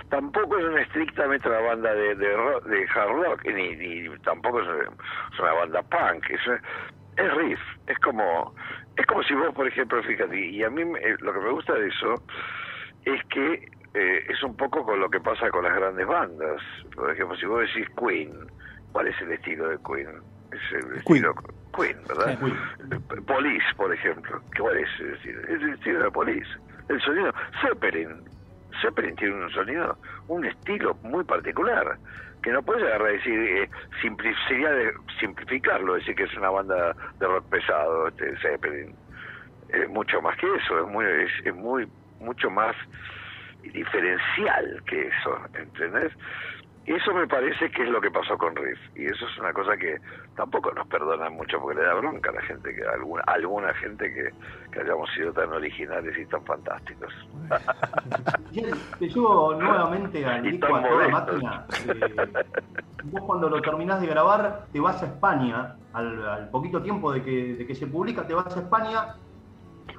Tampoco 0.09 0.57
es 0.57 0.65
una 0.65 0.81
estrictamente 0.81 1.47
una 1.49 1.59
banda 1.61 1.93
de, 1.93 2.15
de, 2.15 2.27
de 2.27 2.87
hard 2.93 3.11
rock, 3.11 3.45
ni, 3.45 3.75
ni 3.75 4.09
tampoco 4.19 4.61
es 4.61 4.67
una, 5.39 5.53
banda 5.53 5.81
punk, 5.83 6.29
es, 6.29 6.41
es 7.17 7.33
riff, 7.35 7.59
es 7.87 7.97
como 7.99 8.53
es 8.97 9.05
como 9.07 9.23
si 9.23 9.33
vos, 9.33 9.53
por 9.53 9.67
ejemplo, 9.67 10.01
fíjate, 10.03 10.37
y 10.37 10.63
a 10.63 10.69
mí 10.69 10.83
lo 11.19 11.33
que 11.33 11.39
me 11.39 11.51
gusta 11.51 11.73
de 11.73 11.87
eso 11.87 12.15
es 13.03 13.23
que 13.25 13.69
eh, 13.93 14.25
es 14.29 14.43
un 14.43 14.55
poco 14.55 14.83
con 14.83 14.99
lo 14.99 15.09
que 15.09 15.19
pasa 15.19 15.49
con 15.49 15.63
las 15.63 15.73
grandes 15.73 16.05
bandas. 16.07 16.61
Por 16.95 17.11
ejemplo, 17.11 17.37
si 17.37 17.45
vos 17.45 17.61
decís 17.61 17.87
Queen, 17.97 18.31
¿cuál 18.91 19.07
es 19.07 19.21
el 19.21 19.31
estilo 19.31 19.69
de 19.69 19.77
Queen? 19.85 20.09
Es 20.51 20.83
el 20.83 20.97
estilo 20.97 21.33
Queen, 21.73 21.97
¿verdad? 22.07 22.37
Police, 23.25 23.65
por 23.77 23.93
ejemplo. 23.93 24.41
¿Cuál 24.57 24.77
es? 24.77 24.89
Es 24.99 25.25
el 25.25 25.73
estilo 25.73 26.03
de 26.03 26.11
Police. 26.11 26.49
El 26.89 27.01
sonido. 27.01 27.33
Zeppelin. 27.61 28.23
Zeppelin 28.81 29.15
tiene 29.15 29.35
un 29.35 29.51
sonido, 29.51 29.97
un 30.27 30.45
estilo 30.45 30.95
muy 31.03 31.23
particular. 31.23 31.97
Que 32.43 32.51
no 32.51 32.61
puedes 32.61 32.83
agarrar 32.83 33.11
y 33.11 33.17
decir, 33.17 33.39
eh, 33.39 33.69
de 34.03 34.93
simplificarlo, 35.19 35.95
decir 35.95 36.15
que 36.15 36.23
es 36.23 36.37
una 36.37 36.49
banda 36.49 36.95
de 37.19 37.25
rock 37.25 37.49
pesado, 37.49 38.07
este 38.07 38.37
Zeppelin. 38.37 38.95
Es 39.69 39.89
mucho 39.89 40.21
más 40.21 40.37
que 40.37 40.47
eso, 40.55 40.79
es 40.79 40.87
muy, 40.87 41.05
es 41.43 41.55
muy, 41.55 41.87
mucho 42.19 42.49
más 42.51 42.75
diferencial 43.63 44.83
que 44.85 45.07
eso, 45.07 45.39
¿entendés? 45.55 46.11
Eso 46.85 47.13
me 47.15 47.27
parece 47.27 47.71
que 47.71 47.81
es 47.81 47.89
lo 47.89 47.99
que 47.99 48.11
pasó 48.11 48.37
con 48.37 48.55
Riff. 48.55 48.77
Y 48.95 49.05
eso 49.05 49.25
es 49.25 49.37
una 49.39 49.51
cosa 49.53 49.75
que 49.75 49.97
tampoco 50.35 50.71
nos 50.71 50.85
perdonan 50.87 51.33
mucho 51.33 51.59
porque 51.59 51.79
le 51.79 51.87
da 51.87 51.95
bronca 51.95 52.29
a 52.29 52.33
la 52.33 52.41
gente, 52.43 52.75
que 52.75 52.85
alguna, 52.85 53.23
alguna 53.25 53.73
gente 53.73 54.13
que, 54.13 54.79
hayamos 54.79 55.09
sido 55.15 55.33
tan 55.33 55.51
originales 55.51 56.15
y 56.17 56.25
tan 56.27 56.43
fantásticos. 56.45 57.11
te 58.99 59.07
llevo 59.07 59.55
nuevamente 59.55 60.23
al 60.25 60.43
disco 60.43 60.75
a 60.75 60.83
toda 60.83 61.07
máquina. 61.07 61.65
Eh, 61.87 62.43
vos 63.05 63.21
cuando 63.25 63.49
lo 63.49 63.61
terminás 63.61 64.01
de 64.01 64.07
grabar 64.07 64.65
te 64.71 64.79
vas 64.79 65.01
a 65.01 65.07
España, 65.07 65.75
al, 65.93 66.49
poquito 66.49 66.83
tiempo 66.83 67.11
de 67.11 67.23
que, 67.23 67.55
de 67.55 67.65
que 67.65 67.73
se 67.73 67.87
publica, 67.87 68.27
te 68.27 68.35
vas 68.35 68.55
a 68.55 68.59
España 68.59 69.15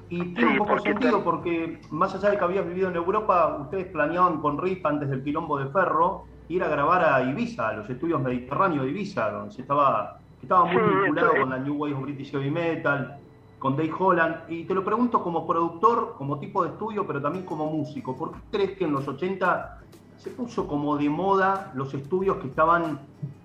y 0.09 0.33
tiene 0.33 0.51
un 0.51 0.57
poco 0.59 0.79
sentido 0.79 1.21
porque 1.21 1.81
más 1.91 2.15
allá 2.15 2.29
de 2.29 2.37
que 2.37 2.43
habías 2.45 2.65
vivido 2.65 2.89
en 2.89 2.95
Europa, 2.95 3.57
ustedes 3.59 3.87
planeaban 3.87 4.39
con 4.39 4.57
Riff 4.57 4.85
antes 4.85 5.09
del 5.09 5.21
quilombo 5.21 5.59
de 5.59 5.69
Ferro 5.71 6.25
ir 6.49 6.63
a 6.63 6.67
grabar 6.67 7.03
a 7.03 7.23
Ibiza, 7.23 7.69
a 7.69 7.73
los 7.73 7.89
estudios 7.89 8.21
Mediterráneos 8.21 8.85
de 8.85 8.91
Ibiza, 8.91 9.31
donde 9.31 9.53
se 9.53 9.61
estaba, 9.61 10.19
estaba 10.41 10.65
muy 10.65 10.81
vinculado 10.81 11.31
con 11.39 11.49
la 11.49 11.57
New 11.57 11.75
Wave 11.75 11.93
of 11.93 12.01
British 12.03 12.31
Heavy 12.31 12.51
Metal, 12.51 13.17
con 13.59 13.75
Dave 13.75 13.93
Holland. 13.97 14.35
Y 14.49 14.63
te 14.63 14.73
lo 14.73 14.83
pregunto 14.83 15.21
como 15.21 15.45
productor, 15.45 16.15
como 16.17 16.39
tipo 16.39 16.63
de 16.63 16.69
estudio, 16.69 17.05
pero 17.05 17.21
también 17.21 17.45
como 17.45 17.69
músico. 17.69 18.15
¿Por 18.15 18.31
qué 18.31 18.39
crees 18.51 18.71
que 18.77 18.85
en 18.85 18.93
los 18.93 19.07
80 19.07 19.79
se 20.17 20.31
puso 20.31 20.67
como 20.67 20.97
de 20.97 21.09
moda 21.09 21.71
los 21.75 21.93
estudios 21.93 22.37
que 22.37 22.47
estaban, 22.47 22.99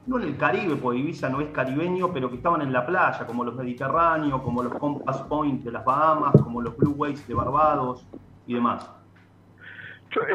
no 0.06 0.18
en 0.18 0.28
el 0.28 0.36
Caribe, 0.36 0.76
porque 0.76 1.00
Ibiza 1.00 1.28
no 1.28 1.40
es 1.40 1.50
caribeño, 1.50 2.12
pero 2.12 2.30
que 2.30 2.36
estaban 2.36 2.62
en 2.62 2.72
la 2.72 2.86
playa, 2.86 3.26
como 3.26 3.44
los 3.44 3.54
Mediterráneos, 3.54 4.40
como 4.42 4.62
los 4.62 4.74
Compass 4.74 5.18
Point 5.22 5.64
de 5.64 5.72
las 5.72 5.84
Bahamas, 5.84 6.32
como 6.42 6.62
los 6.62 6.76
Blue 6.76 6.94
Waves 6.96 7.26
de 7.28 7.34
Barbados 7.34 8.06
y 8.46 8.54
demás? 8.54 8.90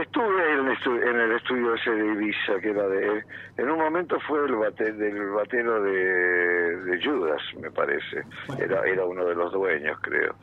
Estuve 0.01 0.53
en, 0.53 1.19
el 1.19 1.31
estudio 1.33 1.75
ese 1.75 1.91
de 1.91 2.05
Ibiza, 2.05 2.59
que 2.61 2.69
era 2.69 2.87
de... 2.87 3.23
En 3.57 3.69
un 3.69 3.79
momento 3.79 4.19
fue 4.21 4.45
el 4.45 4.55
bate, 4.55 4.91
del 4.93 5.29
batero 5.29 5.81
de, 5.83 6.99
Judas, 7.03 7.41
me 7.61 7.71
parece. 7.71 8.23
Era, 8.59 8.81
era 8.85 9.05
uno 9.05 9.25
de 9.25 9.35
los 9.35 9.51
dueños, 9.51 9.97
creo. 10.01 10.35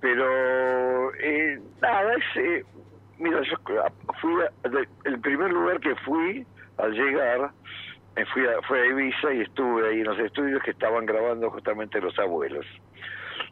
Pero, 0.00 1.14
eh, 1.16 1.60
nada, 1.80 2.14
ese... 2.14 2.64
Mira, 3.18 3.40
yo 3.42 3.56
fui 4.20 4.34
el 5.04 5.20
primer 5.20 5.52
lugar 5.52 5.78
que 5.80 5.94
fui 5.96 6.44
al 6.78 6.92
llegar 6.92 7.52
me 8.16 8.26
fui 8.26 8.46
a, 8.46 8.60
fue 8.62 8.82
a 8.82 8.86
Ibiza 8.86 9.32
y 9.32 9.40
estuve 9.42 9.88
ahí 9.88 10.00
en 10.00 10.06
los 10.06 10.18
estudios 10.18 10.62
que 10.62 10.72
estaban 10.72 11.06
grabando 11.06 11.50
justamente 11.50 12.00
los 12.00 12.18
abuelos 12.18 12.66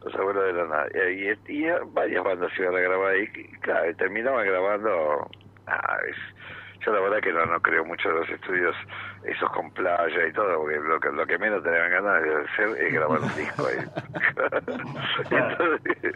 los 0.04 0.14
abuelos 0.14 0.44
de 0.44 0.52
la 0.52 0.64
nada. 0.64 0.88
Y, 1.10 1.30
y, 1.48 1.66
varias 1.92 2.24
bandas 2.24 2.52
iban 2.58 2.76
a 2.76 2.80
grabar 2.80 3.12
ahí, 3.12 3.28
y, 3.34 3.48
claro, 3.58 3.94
terminaban 3.96 4.46
grabando. 4.46 5.28
Ah, 5.66 5.98
yo 6.84 6.92
la 6.92 7.00
verdad 7.00 7.20
que 7.20 7.32
no, 7.32 7.44
no 7.44 7.60
creo 7.60 7.84
mucho 7.84 8.08
de 8.08 8.14
los 8.14 8.30
estudios 8.30 8.74
esos 9.24 9.50
con 9.50 9.70
playa 9.72 10.26
y 10.26 10.32
todo, 10.32 10.60
porque 10.60 10.78
lo 10.78 10.98
que, 10.98 11.12
lo 11.12 11.26
que 11.26 11.38
menos 11.38 11.62
tenían 11.62 11.90
ganas 11.90 12.22
de 12.22 12.34
hacer 12.36 12.82
es 12.82 12.94
grabar 12.94 13.20
un 13.20 13.36
disco 13.36 13.66
ahí. 13.66 13.76
Entonces, 15.30 16.14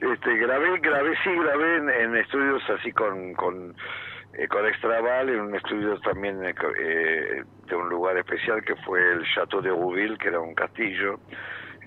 este, 0.00 0.36
grabé, 0.38 0.78
grabé, 0.78 1.14
sí, 1.22 1.30
grabé 1.30 1.76
en, 1.76 2.16
estudios 2.16 2.62
así 2.70 2.92
con, 2.92 3.34
con, 3.34 3.74
eh, 4.32 4.48
con 4.48 4.66
Extraval, 4.66 5.28
en 5.28 5.40
un 5.40 5.54
estudio 5.54 6.00
también 6.00 6.42
eh, 6.44 7.44
de 7.66 7.76
un 7.76 7.88
lugar 7.90 8.16
especial 8.16 8.64
que 8.64 8.76
fue 8.76 9.12
el 9.12 9.24
Chateau 9.34 9.60
de 9.60 9.68
Rouville, 9.68 10.16
que 10.16 10.28
era 10.28 10.40
un 10.40 10.54
castillo, 10.54 11.20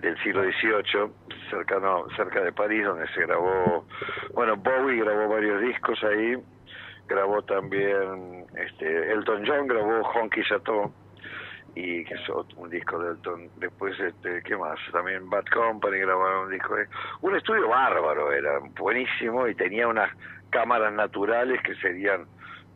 del 0.03 0.22
siglo 0.22 0.43
XVIII, 0.43 1.12
cercano, 1.50 2.05
cerca 2.15 2.41
de 2.41 2.51
París, 2.51 2.83
donde 2.83 3.07
se 3.13 3.22
grabó, 3.22 3.86
bueno, 4.33 4.57
Bowie 4.57 5.01
grabó 5.01 5.29
varios 5.29 5.62
discos 5.62 6.03
ahí, 6.03 6.36
grabó 7.07 7.41
también, 7.43 8.45
este, 8.55 9.12
Elton 9.12 9.43
John 9.48 9.67
grabó 9.67 10.01
Honky 10.01 10.43
Chateau, 10.43 10.91
y 11.75 12.03
que 12.03 12.13
es 12.13 12.29
un 12.29 12.69
disco 12.69 13.00
de 13.00 13.12
Elton, 13.12 13.50
después, 13.57 13.98
este, 13.98 14.43
¿qué 14.43 14.57
más? 14.57 14.77
También 14.91 15.29
Bad 15.29 15.45
Company 15.45 16.00
grabaron 16.00 16.48
un 16.48 16.51
disco, 16.51 16.75
un 17.22 17.36
estudio 17.36 17.69
bárbaro, 17.69 18.31
era 18.33 18.60
buenísimo 18.77 19.48
y 19.48 19.55
tenía 19.55 19.88
unas 19.88 20.12
cámaras 20.50 20.93
naturales 20.93 21.62
que 21.63 21.75
serían, 21.75 22.27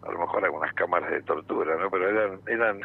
a 0.02 0.12
lo 0.12 0.20
mejor 0.20 0.46
algunas 0.46 0.74
cámaras 0.74 1.12
de 1.12 1.22
tortura, 1.24 1.76
¿no? 1.76 1.92
Pero 1.92 2.10
eran, 2.10 2.40
eran 2.48 2.82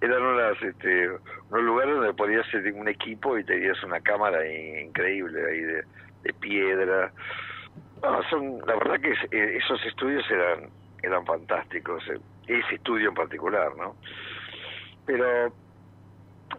eran 0.00 0.22
unas, 0.22 0.62
este, 0.62 1.08
unos 1.50 1.62
lugares 1.62 1.94
donde 1.94 2.14
podías 2.14 2.46
hacer 2.46 2.72
un 2.72 2.88
equipo 2.88 3.38
y 3.38 3.44
tenías 3.44 3.82
una 3.82 4.00
cámara 4.00 4.46
increíble 4.46 5.40
ahí 5.48 5.60
de, 5.60 5.84
piedra. 6.40 7.12
No, 8.02 8.22
son, 8.28 8.58
la 8.66 8.74
verdad 8.76 9.00
que 9.00 9.12
eh, 9.30 9.58
esos 9.58 9.84
estudios 9.86 10.28
eran, 10.30 10.68
eran 11.02 11.24
fantásticos, 11.24 12.02
eh, 12.08 12.18
ese 12.48 12.74
estudio 12.74 13.10
en 13.10 13.14
particular, 13.14 13.76
¿no? 13.76 13.94
Pero 15.06 15.52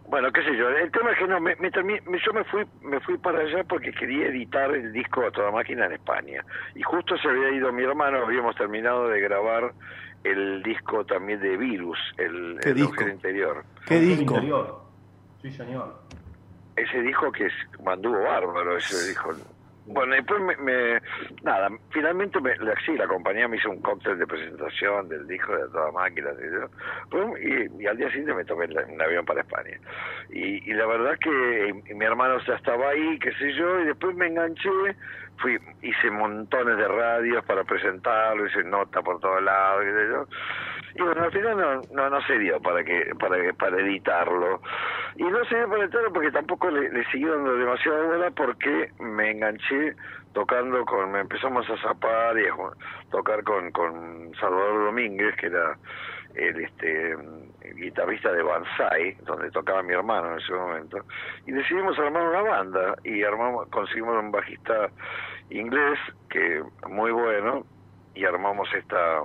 bueno, 0.06 0.32
qué 0.32 0.42
sé 0.42 0.56
yo, 0.56 0.68
el 0.68 0.90
tema 0.90 1.12
es 1.12 1.18
que 1.18 1.26
no, 1.26 1.40
me, 1.40 1.54
me, 1.56 1.70
yo 1.70 2.32
me 2.32 2.44
fui, 2.44 2.64
me 2.82 3.00
fui 3.00 3.18
para 3.18 3.40
allá 3.40 3.64
porque 3.64 3.92
quería 3.92 4.28
editar 4.28 4.70
el 4.74 4.92
disco 4.92 5.26
a 5.26 5.30
toda 5.30 5.50
máquina 5.50 5.86
en 5.86 5.92
España. 5.92 6.44
Y 6.74 6.82
justo 6.82 7.16
se 7.18 7.28
había 7.28 7.50
ido 7.50 7.72
mi 7.72 7.84
hermano, 7.84 8.24
habíamos 8.24 8.56
terminado 8.56 9.08
de 9.08 9.20
grabar 9.20 9.72
el 10.24 10.62
disco 10.62 11.04
también 11.04 11.40
de 11.40 11.56
Virus, 11.56 11.98
el, 12.16 12.58
¿Qué 12.62 12.74
disco? 12.74 13.08
interior. 13.08 13.64
¿Qué 13.86 14.00
disco? 14.00 14.40
Sí, 15.42 15.50
señor. 15.52 16.00
Ese 16.76 17.00
disco 17.02 17.32
que 17.32 17.46
es 17.46 17.52
manduvo 17.82 18.20
bárbaro, 18.22 18.76
ese 18.76 19.08
disco 19.08 19.34
bueno, 19.88 20.14
después 20.14 20.40
me, 20.60 21.00
nada, 21.42 21.68
finalmente 21.90 22.40
me, 22.40 22.54
sí, 22.84 22.96
la 22.96 23.06
compañía 23.06 23.48
me 23.48 23.56
hizo 23.56 23.70
un 23.70 23.80
cóctel 23.80 24.18
de 24.18 24.26
presentación 24.26 25.08
del 25.08 25.26
disco 25.26 25.56
de 25.56 25.68
toda 25.68 25.90
máquina 25.92 26.30
y, 27.40 27.82
y, 27.82 27.86
al 27.86 27.96
día 27.96 28.08
siguiente 28.08 28.34
me 28.34 28.44
tomé 28.44 28.66
un 28.66 29.00
avión 29.02 29.24
para 29.24 29.40
España. 29.40 29.78
Y, 30.30 30.70
y 30.70 30.74
la 30.74 30.86
verdad 30.86 31.18
que 31.18 31.94
mi 31.94 32.04
hermano 32.04 32.38
ya 32.46 32.54
estaba 32.54 32.90
ahí, 32.90 33.18
qué 33.18 33.32
sé 33.32 33.52
yo, 33.54 33.80
y 33.80 33.84
después 33.84 34.14
me 34.14 34.26
enganché, 34.26 34.70
fui, 35.38 35.58
hice 35.82 36.10
montones 36.10 36.76
de 36.76 36.86
radios 36.86 37.44
para 37.44 37.64
presentarlo, 37.64 38.46
hice 38.46 38.64
nota 38.64 39.00
por 39.02 39.20
todos 39.20 39.42
lados, 39.42 39.84
qué 39.84 39.92
sé 39.92 40.08
yo 40.10 40.26
y 40.98 41.02
bueno 41.02 41.22
al 41.22 41.32
final 41.32 41.56
no, 41.56 41.80
no, 41.94 42.10
no 42.10 42.20
se 42.22 42.38
dio 42.38 42.60
para 42.60 42.82
que 42.82 43.12
para 43.20 43.52
para 43.54 43.80
editarlo. 43.80 44.60
Y 45.16 45.22
no 45.22 45.44
se 45.44 45.56
dio 45.56 45.68
para 45.68 45.84
editarlo 45.84 46.12
porque 46.12 46.32
tampoco 46.32 46.70
le, 46.70 46.90
le 46.90 47.04
siguió 47.06 47.34
dando 47.34 47.54
demasiada 47.54 48.02
bola 48.04 48.30
porque 48.32 48.90
me 48.98 49.30
enganché 49.30 49.94
tocando 50.32 50.84
con 50.84 51.12
me 51.12 51.20
empezamos 51.20 51.68
a 51.70 51.76
zapar 51.78 52.36
y 52.38 52.46
a 52.46 52.54
tocar 53.10 53.44
con 53.44 53.70
con 53.70 54.32
Salvador 54.40 54.86
Domínguez 54.86 55.36
que 55.36 55.46
era 55.46 55.76
el 56.34 56.64
este 56.64 57.16
guitarrista 57.76 58.32
de 58.32 58.42
Banzai, 58.42 59.16
donde 59.24 59.50
tocaba 59.50 59.82
mi 59.82 59.92
hermano 59.94 60.32
en 60.32 60.38
ese 60.38 60.52
momento, 60.52 60.98
y 61.46 61.52
decidimos 61.52 61.98
armar 61.98 62.28
una 62.28 62.42
banda 62.42 62.96
y 63.04 63.22
armamos, 63.22 63.68
conseguimos 63.68 64.16
un 64.16 64.30
bajista 64.30 64.90
inglés 65.50 65.98
que 66.28 66.62
muy 66.88 67.10
bueno 67.10 67.64
y 68.14 68.24
armamos 68.24 68.68
esta 68.74 69.22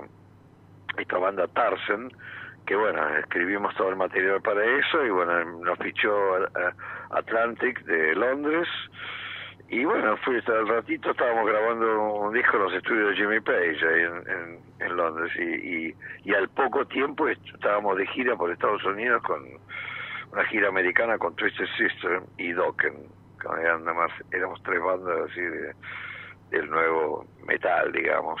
esta 0.98 1.18
banda 1.18 1.46
Tarsen, 1.48 2.10
que 2.66 2.76
bueno, 2.76 3.06
escribimos 3.18 3.74
todo 3.74 3.90
el 3.90 3.96
material 3.96 4.40
para 4.40 4.64
eso 4.64 5.04
y 5.04 5.10
bueno, 5.10 5.44
nos 5.60 5.78
fichó 5.78 6.12
Atlantic 7.10 7.84
de 7.84 8.14
Londres. 8.14 8.68
Y 9.68 9.84
bueno, 9.84 10.16
fui 10.18 10.36
hasta 10.36 10.52
el 10.58 10.68
ratito, 10.68 11.10
estábamos 11.10 11.46
grabando 11.46 12.02
un 12.14 12.32
disco 12.32 12.56
en 12.56 12.62
los 12.64 12.74
estudios 12.74 13.10
de 13.10 13.16
Jimmy 13.16 13.40
Page 13.40 13.88
ahí 13.88 14.02
en, 14.02 14.60
en, 14.78 14.96
Londres. 14.96 15.32
Y, 15.36 15.94
al 16.32 16.48
poco 16.50 16.86
tiempo 16.86 17.28
estábamos 17.28 17.96
de 17.96 18.06
gira 18.08 18.36
por 18.36 18.50
Estados 18.50 18.84
Unidos 18.84 19.22
con 19.22 19.42
una 20.32 20.44
gira 20.46 20.68
americana 20.68 21.18
con 21.18 21.34
Twisted 21.36 21.66
Sister 21.76 22.22
y 22.38 22.52
Dokken, 22.52 22.94
más, 23.94 24.10
éramos 24.32 24.62
tres 24.62 24.82
bandas 24.82 25.30
así 25.30 25.40
de, 25.40 25.74
del 26.50 26.70
nuevo 26.70 27.26
metal, 27.46 27.92
digamos 27.92 28.40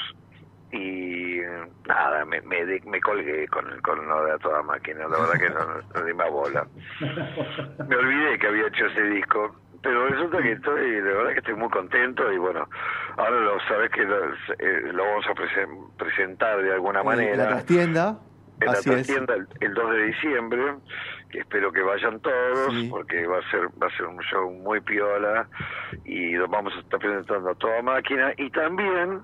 y 0.74 1.40
nada, 1.86 2.24
me, 2.24 2.40
me, 2.42 2.64
me 2.84 3.00
colgué 3.00 3.46
con, 3.48 3.64
con 3.80 4.06
lo 4.06 4.24
de 4.24 4.32
a 4.32 4.38
toda 4.38 4.62
máquina, 4.62 5.06
la 5.06 5.18
verdad 5.18 5.38
que 5.38 5.50
no, 5.50 5.82
no, 5.94 6.06
di 6.06 6.14
más 6.14 6.30
bola. 6.30 6.66
Me 7.88 7.96
olvidé 7.96 8.38
que 8.38 8.46
había 8.48 8.66
hecho 8.66 8.86
ese 8.86 9.02
disco, 9.02 9.54
pero 9.82 10.08
resulta 10.08 10.38
que 10.38 10.52
estoy, 10.52 10.90
de 10.90 11.02
verdad 11.02 11.32
que 11.32 11.38
estoy 11.38 11.54
muy 11.54 11.68
contento 11.68 12.32
y 12.32 12.38
bueno, 12.38 12.68
ahora 13.16 13.40
lo 13.40 13.60
sabes 13.68 13.90
que 13.90 14.02
lo, 14.02 14.24
eh, 14.24 14.92
lo 14.92 15.04
vamos 15.04 15.24
a 15.28 15.96
presentar 15.96 16.62
de 16.62 16.72
alguna 16.72 17.02
manera. 17.02 17.32
En 17.32 17.38
la 17.38 17.48
trastienda. 17.48 18.18
En 18.60 18.66
la 18.66 18.80
trastienda 18.80 19.34
el, 19.60 19.74
2 19.74 19.90
de 19.90 20.06
diciembre, 20.06 20.74
que 21.30 21.40
espero 21.40 21.72
que 21.72 21.82
vayan 21.82 22.20
todos, 22.20 22.74
porque 22.88 23.26
va 23.26 23.38
a 23.38 23.50
ser 23.50 23.66
va 23.80 23.88
a 23.88 23.96
ser 23.96 24.06
un 24.06 24.18
show 24.20 24.50
muy 24.50 24.80
piola 24.80 25.48
y 26.04 26.32
lo 26.32 26.48
vamos 26.48 26.72
a 26.76 26.80
estar 26.80 27.00
presentando 27.00 27.50
a 27.50 27.54
toda 27.56 27.82
máquina 27.82 28.32
y 28.36 28.48
también 28.50 29.22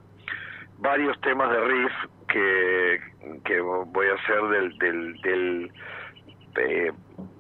varios 0.81 1.21
temas 1.21 1.51
de 1.51 1.61
riff 1.61 1.93
que, 2.29 3.01
que 3.45 3.61
voy 3.61 4.07
a 4.07 4.15
hacer 4.15 4.43
del, 4.49 4.79
del, 4.79 5.21
del 5.23 5.73
eh, 6.57 6.93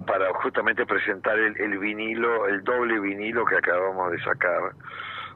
para 0.07 0.33
justamente 0.35 0.87
presentar 0.87 1.39
el, 1.39 1.59
el, 1.61 1.79
vinilo, 1.79 2.47
el 2.47 2.63
doble 2.65 3.01
vinilo 3.01 3.45
que 3.45 3.57
acabamos 3.57 4.13
de 4.13 4.23
sacar 4.23 4.73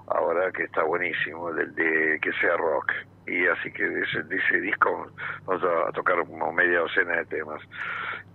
ahora 0.09 0.53
que 0.53 0.65
está 0.65 0.83
buenísimo, 0.83 1.53
del 1.53 1.75
de 1.75 2.19
que 2.21 2.33
sea 2.35 2.57
rock. 2.57 2.93
Y 3.27 3.47
así 3.47 3.73
que 3.73 3.89
de 3.89 4.03
ese, 4.03 4.23
de 4.25 4.37
ese 4.37 4.61
disco 4.61 5.11
vamos 5.47 5.65
a, 5.65 5.93
tocar 5.93 6.17
como 6.27 6.53
media 6.53 6.81
docena 6.81 7.17
de 7.17 7.25
temas. 7.27 7.63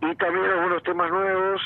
Y 0.01 0.15
también 0.15 0.45
algunos 0.45 0.82
temas 0.84 1.12
nuevos 1.12 1.62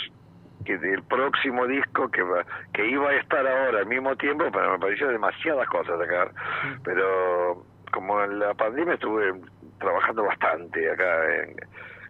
que 0.66 0.78
del 0.78 1.04
próximo 1.04 1.68
disco 1.68 2.10
que 2.10 2.22
va, 2.22 2.46
que 2.74 2.86
iba 2.86 3.10
a 3.10 3.16
estar 3.16 3.46
ahora 3.46 3.80
al 3.80 3.86
mismo 3.86 4.16
tiempo, 4.18 4.46
pero 4.52 4.74
me 4.74 4.80
pareció 4.80 5.08
demasiadas 5.08 5.68
cosas 5.68 6.00
sacar. 6.00 6.32
Pero 6.84 7.66
en 8.26 8.40
la 8.40 8.54
pandemia 8.54 8.96
estuve 8.96 9.34
trabajando 9.80 10.24
bastante 10.24 10.92
acá, 10.92 11.22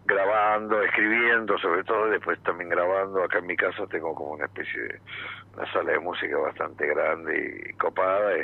grabando, 0.06 0.82
escribiendo, 0.82 1.58
sobre 1.58 1.84
todo 1.84 2.08
después 2.08 2.38
también 2.42 2.70
grabando. 2.70 3.22
Acá 3.24 3.38
en 3.38 3.46
mi 3.46 3.56
casa 3.56 3.86
tengo 3.86 4.14
como 4.14 4.32
una 4.32 4.44
especie 4.46 4.80
de 4.82 5.00
una 5.56 5.72
sala 5.72 5.92
de 5.92 5.98
música 5.98 6.36
bastante 6.38 6.86
grande 6.86 7.66
y 7.68 7.72
copada. 7.74 8.38
Y 8.38 8.42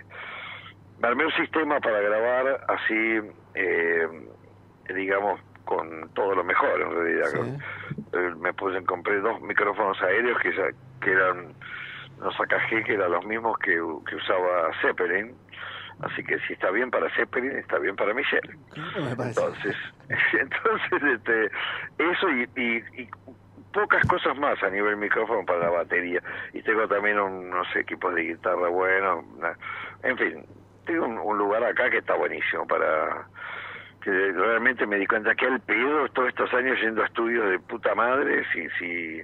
me 1.01 1.09
armé 1.09 1.27
un 1.27 1.33
sistema 1.33 1.81
para 1.81 2.01
grabar 2.01 2.65
así, 2.69 3.21
eh, 3.55 4.09
digamos, 4.95 5.41
con 5.65 6.09
todo 6.15 6.35
lo 6.35 6.45
mejor 6.45 6.81
en 6.81 6.91
realidad. 6.91 7.59
Eh, 8.13 8.35
me 8.39 8.53
puse, 8.55 8.83
compré 8.85 9.21
dos 9.21 9.41
micrófonos 9.43 10.01
aéreos 10.03 10.39
que, 10.41 10.53
que 11.01 11.11
eran 11.13 11.55
los 12.21 12.39
AKG, 12.39 12.85
que 12.85 12.95
eran 12.95 13.13
los 13.13 13.25
mismos 13.25 13.59
que, 13.59 13.73
que 13.73 14.17
usaba 14.17 14.71
Zeppelin 14.83 15.35
Así 16.03 16.23
que 16.25 16.39
si 16.41 16.55
está 16.55 16.71
bien 16.71 16.91
para 16.91 17.11
Zeppelin, 17.15 17.53
está 17.53 17.79
bien 17.79 17.95
para 17.97 18.15
Michelle. 18.15 18.57
Entonces, 18.75 19.77
entonces 20.33 21.03
este, 21.15 21.51
eso 21.99 22.31
y, 22.31 22.83
y, 22.97 23.09
pocas 23.73 24.05
cosas 24.07 24.37
más 24.37 24.61
a 24.63 24.71
nivel 24.71 24.97
micrófono 24.97 25.45
para 25.45 25.61
la 25.61 25.71
batería. 25.71 26.23
Y 26.53 26.63
tengo 26.63 26.89
también 26.89 27.19
unos 27.19 27.69
equipos 27.77 28.15
de 28.15 28.23
guitarra 28.23 28.69
buenos. 28.69 29.25
en 30.03 30.19
fin, 30.19 30.47
tengo 30.87 31.07
un, 31.07 31.39
lugar 31.39 31.63
acá 31.65 31.91
que 31.91 31.99
está 31.99 32.15
buenísimo 32.15 32.67
para 32.67 33.27
que 34.03 34.11
realmente 34.11 34.87
me 34.87 34.97
di 34.97 35.07
cuenta 35.07 35.35
que 35.35 35.47
al 35.47 35.61
pedo 35.61 36.09
todos 36.09 36.29
estos 36.29 36.53
años 36.55 36.79
yendo 36.81 37.03
a 37.03 37.07
estudios 37.07 37.51
de 37.51 37.59
puta 37.59 37.95
madre, 37.95 38.45
si, 38.53 38.69
si 38.79 39.23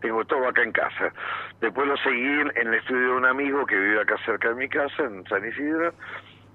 tengo 0.00 0.24
todo 0.24 0.48
acá 0.48 0.62
en 0.62 0.72
casa. 0.72 1.12
Después 1.60 1.86
lo 1.86 1.96
seguí 1.98 2.26
en 2.26 2.68
el 2.68 2.74
estudio 2.74 3.00
de 3.00 3.16
un 3.16 3.26
amigo 3.26 3.66
que 3.66 3.76
vive 3.76 4.00
acá 4.00 4.16
cerca 4.24 4.48
de 4.48 4.54
mi 4.54 4.68
casa, 4.68 5.04
en 5.04 5.24
San 5.26 5.46
Isidro, 5.46 5.92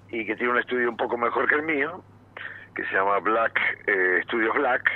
y 0.10 0.25
que 0.25 0.36
tiene 0.36 0.53
un 0.53 0.60
estudio 0.60 0.89
un 0.89 0.97
poco 0.97 1.17
mejor 1.17 1.47
que 1.47 1.55
el 1.55 1.63
mío, 1.63 2.03
que 2.75 2.84
se 2.86 2.93
llama 2.93 3.19
Black, 3.19 3.60
eh, 3.88 4.21
Studios 4.25 4.55
Black, 4.55 4.91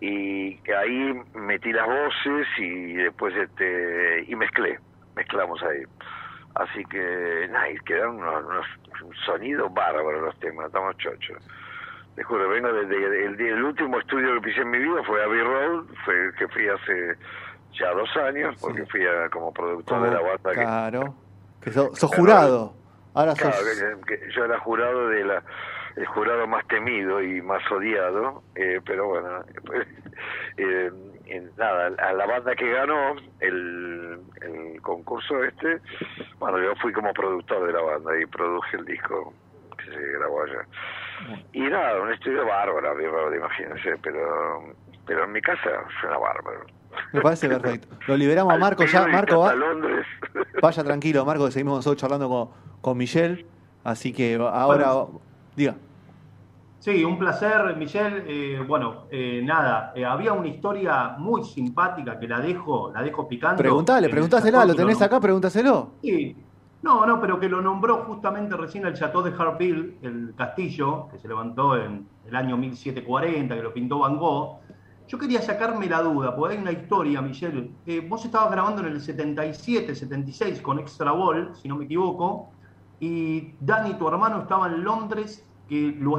y 0.00 0.58
ahí 0.72 1.20
metí 1.34 1.72
las 1.72 1.86
voces 1.86 2.46
y 2.58 2.94
después 2.94 3.34
este 3.36 4.24
y 4.26 4.34
mezclé, 4.36 4.78
mezclamos 5.16 5.62
ahí. 5.62 5.82
Así 6.54 6.84
que, 6.86 7.48
nada, 7.50 7.66
quedaron 7.84 8.16
unos, 8.16 8.66
unos 9.02 9.16
sonidos 9.24 9.72
bárbaros 9.72 10.22
los 10.22 10.38
temas, 10.40 10.66
estamos 10.66 10.96
chochos. 10.98 11.42
Te 12.16 12.24
juro, 12.24 12.48
vengo 12.48 12.72
desde 12.72 13.26
el, 13.26 13.64
último 13.64 13.98
estudio 13.98 14.34
que 14.34 14.48
pisé 14.48 14.62
en 14.62 14.70
mi 14.70 14.78
vida 14.78 15.02
fue 15.04 15.22
Abbey 15.22 15.42
Road, 15.42 15.84
fue 16.04 16.32
que 16.38 16.48
fui 16.48 16.68
hace 16.68 17.16
ya 17.78 17.92
dos 17.92 18.08
años, 18.16 18.56
porque 18.60 18.84
fui 18.86 19.00
como 19.30 19.52
productor 19.52 20.02
de 20.02 20.10
la 20.10 20.20
banda. 20.20 20.52
Claro, 20.52 21.14
que, 21.60 21.70
sos, 21.70 22.14
jurado. 22.14 22.74
Ahora 23.14 23.34
claro, 23.34 23.56
que, 24.06 24.20
yo 24.34 24.44
era 24.44 24.58
jurado 24.60 25.08
de 25.08 25.24
la 25.24 25.42
el 25.96 26.06
jurado 26.06 26.46
más 26.46 26.66
temido 26.68 27.20
y 27.22 27.42
más 27.42 27.62
odiado, 27.70 28.42
eh, 28.54 28.80
pero 28.84 29.08
bueno, 29.08 29.44
eh, 30.56 30.90
nada, 31.56 31.86
a 31.86 32.12
la 32.12 32.26
banda 32.26 32.54
que 32.54 32.72
ganó 32.72 33.16
el, 33.40 34.20
el 34.40 34.80
concurso 34.82 35.42
este, 35.44 35.80
bueno, 36.38 36.58
yo 36.60 36.74
fui 36.76 36.92
como 36.92 37.12
productor 37.12 37.66
de 37.66 37.72
la 37.72 37.82
banda 37.82 38.18
y 38.18 38.26
produje 38.26 38.76
el 38.76 38.84
disco 38.84 39.32
que 39.76 39.92
se 39.92 40.12
grabó 40.12 40.42
allá. 40.42 40.66
Y 41.52 41.60
nada, 41.62 42.00
un 42.00 42.12
estudio 42.12 42.46
bárbaro, 42.46 43.34
imagínense, 43.34 43.96
pero, 44.02 44.74
pero 45.06 45.24
en 45.24 45.32
mi 45.32 45.42
casa 45.42 45.84
suena 46.00 46.16
bárbaro. 46.18 46.64
Me 47.12 47.20
parece 47.20 47.48
perfecto. 47.48 47.88
Lo 48.06 48.16
liberamos 48.16 48.52
a 48.52 48.58
Marco 48.58 48.84
ya. 48.84 49.06
Marco 49.06 49.40
va. 49.40 49.54
Vaya 50.62 50.84
tranquilo, 50.84 51.24
Marco, 51.24 51.46
que 51.46 51.52
seguimos 51.52 51.76
nosotros 51.76 52.00
charlando 52.00 52.28
con, 52.28 52.48
con 52.80 52.96
Michelle. 52.96 53.46
Así 53.84 54.12
que 54.12 54.34
ahora. 54.34 55.06
diga. 55.56 55.74
Sí, 56.80 57.04
un 57.04 57.18
placer, 57.18 57.76
Michelle. 57.76 58.24
Eh, 58.26 58.64
bueno, 58.66 59.04
eh, 59.10 59.42
nada, 59.44 59.92
eh, 59.94 60.04
había 60.04 60.32
una 60.32 60.48
historia 60.48 61.14
muy 61.18 61.44
simpática 61.44 62.18
que 62.18 62.26
la 62.26 62.40
dejo, 62.40 62.90
la 62.92 63.02
dejo 63.02 63.28
picando. 63.28 63.58
Preguntale, 63.58 64.08
preguntásela, 64.08 64.64
¿lo 64.64 64.74
tenés 64.74 65.00
acá? 65.02 65.20
Pregúntaselo. 65.20 65.90
Sí. 66.02 66.34
No, 66.82 67.04
no, 67.04 67.20
pero 67.20 67.38
que 67.38 67.50
lo 67.50 67.60
nombró 67.60 68.04
justamente 68.04 68.56
recién 68.56 68.86
el 68.86 68.94
Chateau 68.94 69.22
de 69.22 69.34
Harville, 69.38 69.98
el 70.00 70.32
castillo 70.34 71.08
que 71.10 71.18
se 71.18 71.28
levantó 71.28 71.76
en 71.76 72.06
el 72.26 72.34
año 72.34 72.56
1740, 72.56 73.54
que 73.54 73.62
lo 73.62 73.74
pintó 73.74 73.98
Van 73.98 74.16
Gogh. 74.16 74.60
Yo 75.10 75.18
quería 75.18 75.42
sacarme 75.42 75.88
la 75.88 76.02
duda, 76.02 76.36
porque 76.36 76.54
hay 76.54 76.62
una 76.62 76.70
historia, 76.70 77.20
Michelle. 77.20 77.72
vos 78.08 78.24
estabas 78.24 78.52
grabando 78.52 78.82
en 78.82 78.92
el 78.92 79.00
77, 79.00 79.96
76 79.96 80.60
con 80.60 80.78
Extra 80.78 81.10
Ball, 81.10 81.50
si 81.56 81.66
no 81.66 81.74
me 81.74 81.86
equivoco, 81.86 82.50
y 83.00 83.54
Dani, 83.58 83.94
tu 83.94 84.06
hermano, 84.06 84.42
estaba 84.42 84.68
en 84.68 84.84
Londres 84.84 85.44
que 85.68 85.96
lo, 85.98 86.12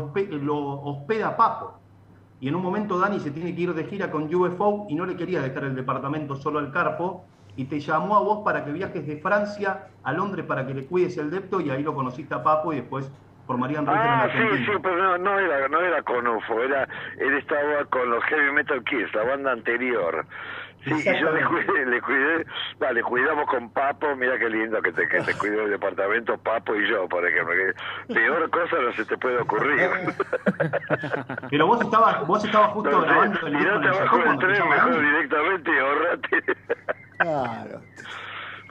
hospeda 0.82 1.38
Papo. 1.38 1.80
Y 2.42 2.50
en 2.50 2.56
un 2.56 2.62
momento 2.62 3.00
Dani 3.00 3.22
se 3.22 3.32
tiene 3.32 3.56
que 3.56 3.62
ir 3.62 3.74
de 3.74 3.86
gira 3.86 4.12
con 4.12 4.24
UFO 4.24 4.88
y 4.90 4.96
no 4.96 5.06
le 5.06 5.16
quería 5.16 5.42
dejar 5.42 5.64
el 5.64 5.76
departamento 5.76 6.36
solo 6.36 6.60
al 6.60 6.74
Carpo 6.74 7.24
y 7.56 7.66
te 7.66 7.80
llamó 7.80 8.18
a 8.18 8.20
vos 8.20 8.40
para 8.44 8.66
que 8.66 8.74
viajes 8.74 9.08
de 9.08 9.22
Francia 9.22 9.88
a 10.04 10.12
Londres 10.12 10.46
para 10.46 10.68
que 10.68 10.74
le 10.74 10.86
cuides 10.86 11.16
el 11.18 11.32
depto 11.32 11.62
y 11.62 11.70
ahí 11.70 11.82
lo 11.82 11.96
conociste 11.96 12.34
a 12.34 12.44
Papo 12.44 12.74
y 12.74 12.78
después 12.78 13.10
formarían 13.52 13.86
Ah, 13.88 14.30
sí, 14.32 14.66
sí, 14.66 14.72
pero 14.82 15.18
no, 15.18 15.40
era, 15.40 15.68
no 15.68 15.80
era 15.82 16.02
con 16.04 16.26
UFO, 16.26 16.64
era, 16.64 16.88
él 17.18 17.34
estaba 17.38 17.84
con 17.86 18.10
los 18.10 18.24
Heavy 18.26 18.52
Metal 18.54 18.84
Kids, 18.84 19.14
la 19.14 19.24
banda 19.24 19.52
anterior. 19.52 20.26
Sí, 20.86 20.92
y 20.92 21.20
yo 21.20 21.32
le 21.32 21.44
cuidé, 21.44 21.86
le 21.86 22.02
cuidé, 22.02 22.46
vale, 22.80 23.04
cuidamos 23.04 23.48
con 23.48 23.70
Papo, 23.70 24.16
mira 24.16 24.40
qué 24.40 24.50
lindo 24.50 24.82
que 24.82 24.92
te, 24.92 25.08
que 25.08 25.22
te 25.22 25.34
cuidó 25.36 25.64
el 25.64 25.70
departamento, 25.70 26.38
Papo 26.38 26.74
y 26.76 26.90
yo, 26.90 27.08
por 27.08 27.28
ejemplo, 27.28 27.54
que 27.54 28.14
peor 28.14 28.50
cosa 28.50 28.78
no 28.82 28.92
se 28.94 29.06
te 29.06 29.18
puede 29.18 29.38
ocurrir. 29.40 29.90
Pero 31.52 31.68
vos 31.68 31.82
estabas, 31.82 32.26
vos 32.26 32.44
estabas 32.44 32.72
justo 32.72 32.90
Entonces, 32.90 33.12
grabando 33.12 33.48
el 33.48 33.58
Tirate 33.58 33.88
abajo 33.90 34.18
del 34.18 34.40
tren 34.40 34.70
mejor 34.70 35.02
directamente 35.02 35.72
y 35.72 35.78
ahorrate. 35.78 36.44
Claro. 37.18 37.82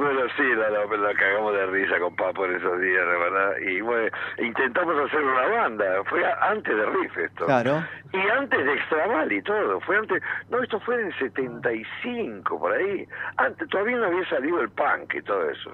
Bueno, 0.00 0.22
sí, 0.34 0.42
la, 0.56 0.70
la, 0.70 1.14
cagamos 1.14 1.52
de 1.52 1.66
risa 1.66 1.98
con 1.98 2.16
Papo 2.16 2.46
en 2.46 2.56
esos 2.56 2.80
días, 2.80 3.04
la 3.04 3.18
verdad. 3.18 3.52
Y 3.58 3.82
bueno, 3.82 4.08
intentamos 4.38 4.96
hacer 4.98 5.22
una 5.22 5.46
banda. 5.46 5.84
Fue 6.08 6.24
antes 6.40 6.74
de 6.74 6.86
Riff 6.86 7.18
esto. 7.18 7.44
Claro. 7.44 7.84
Y 8.10 8.16
antes 8.16 8.64
de 8.64 8.72
Extraval 8.72 9.30
y 9.30 9.42
todo. 9.42 9.78
Fue 9.80 9.98
antes. 9.98 10.22
No, 10.48 10.62
esto 10.62 10.80
fue 10.80 10.94
en 10.94 11.08
el 11.08 11.18
75, 11.18 12.58
por 12.58 12.72
ahí. 12.72 13.06
Antes, 13.36 13.68
todavía 13.68 13.98
no 13.98 14.06
había 14.06 14.26
salido 14.30 14.62
el 14.62 14.70
punk 14.70 15.16
y 15.16 15.20
todo 15.20 15.50
eso. 15.50 15.70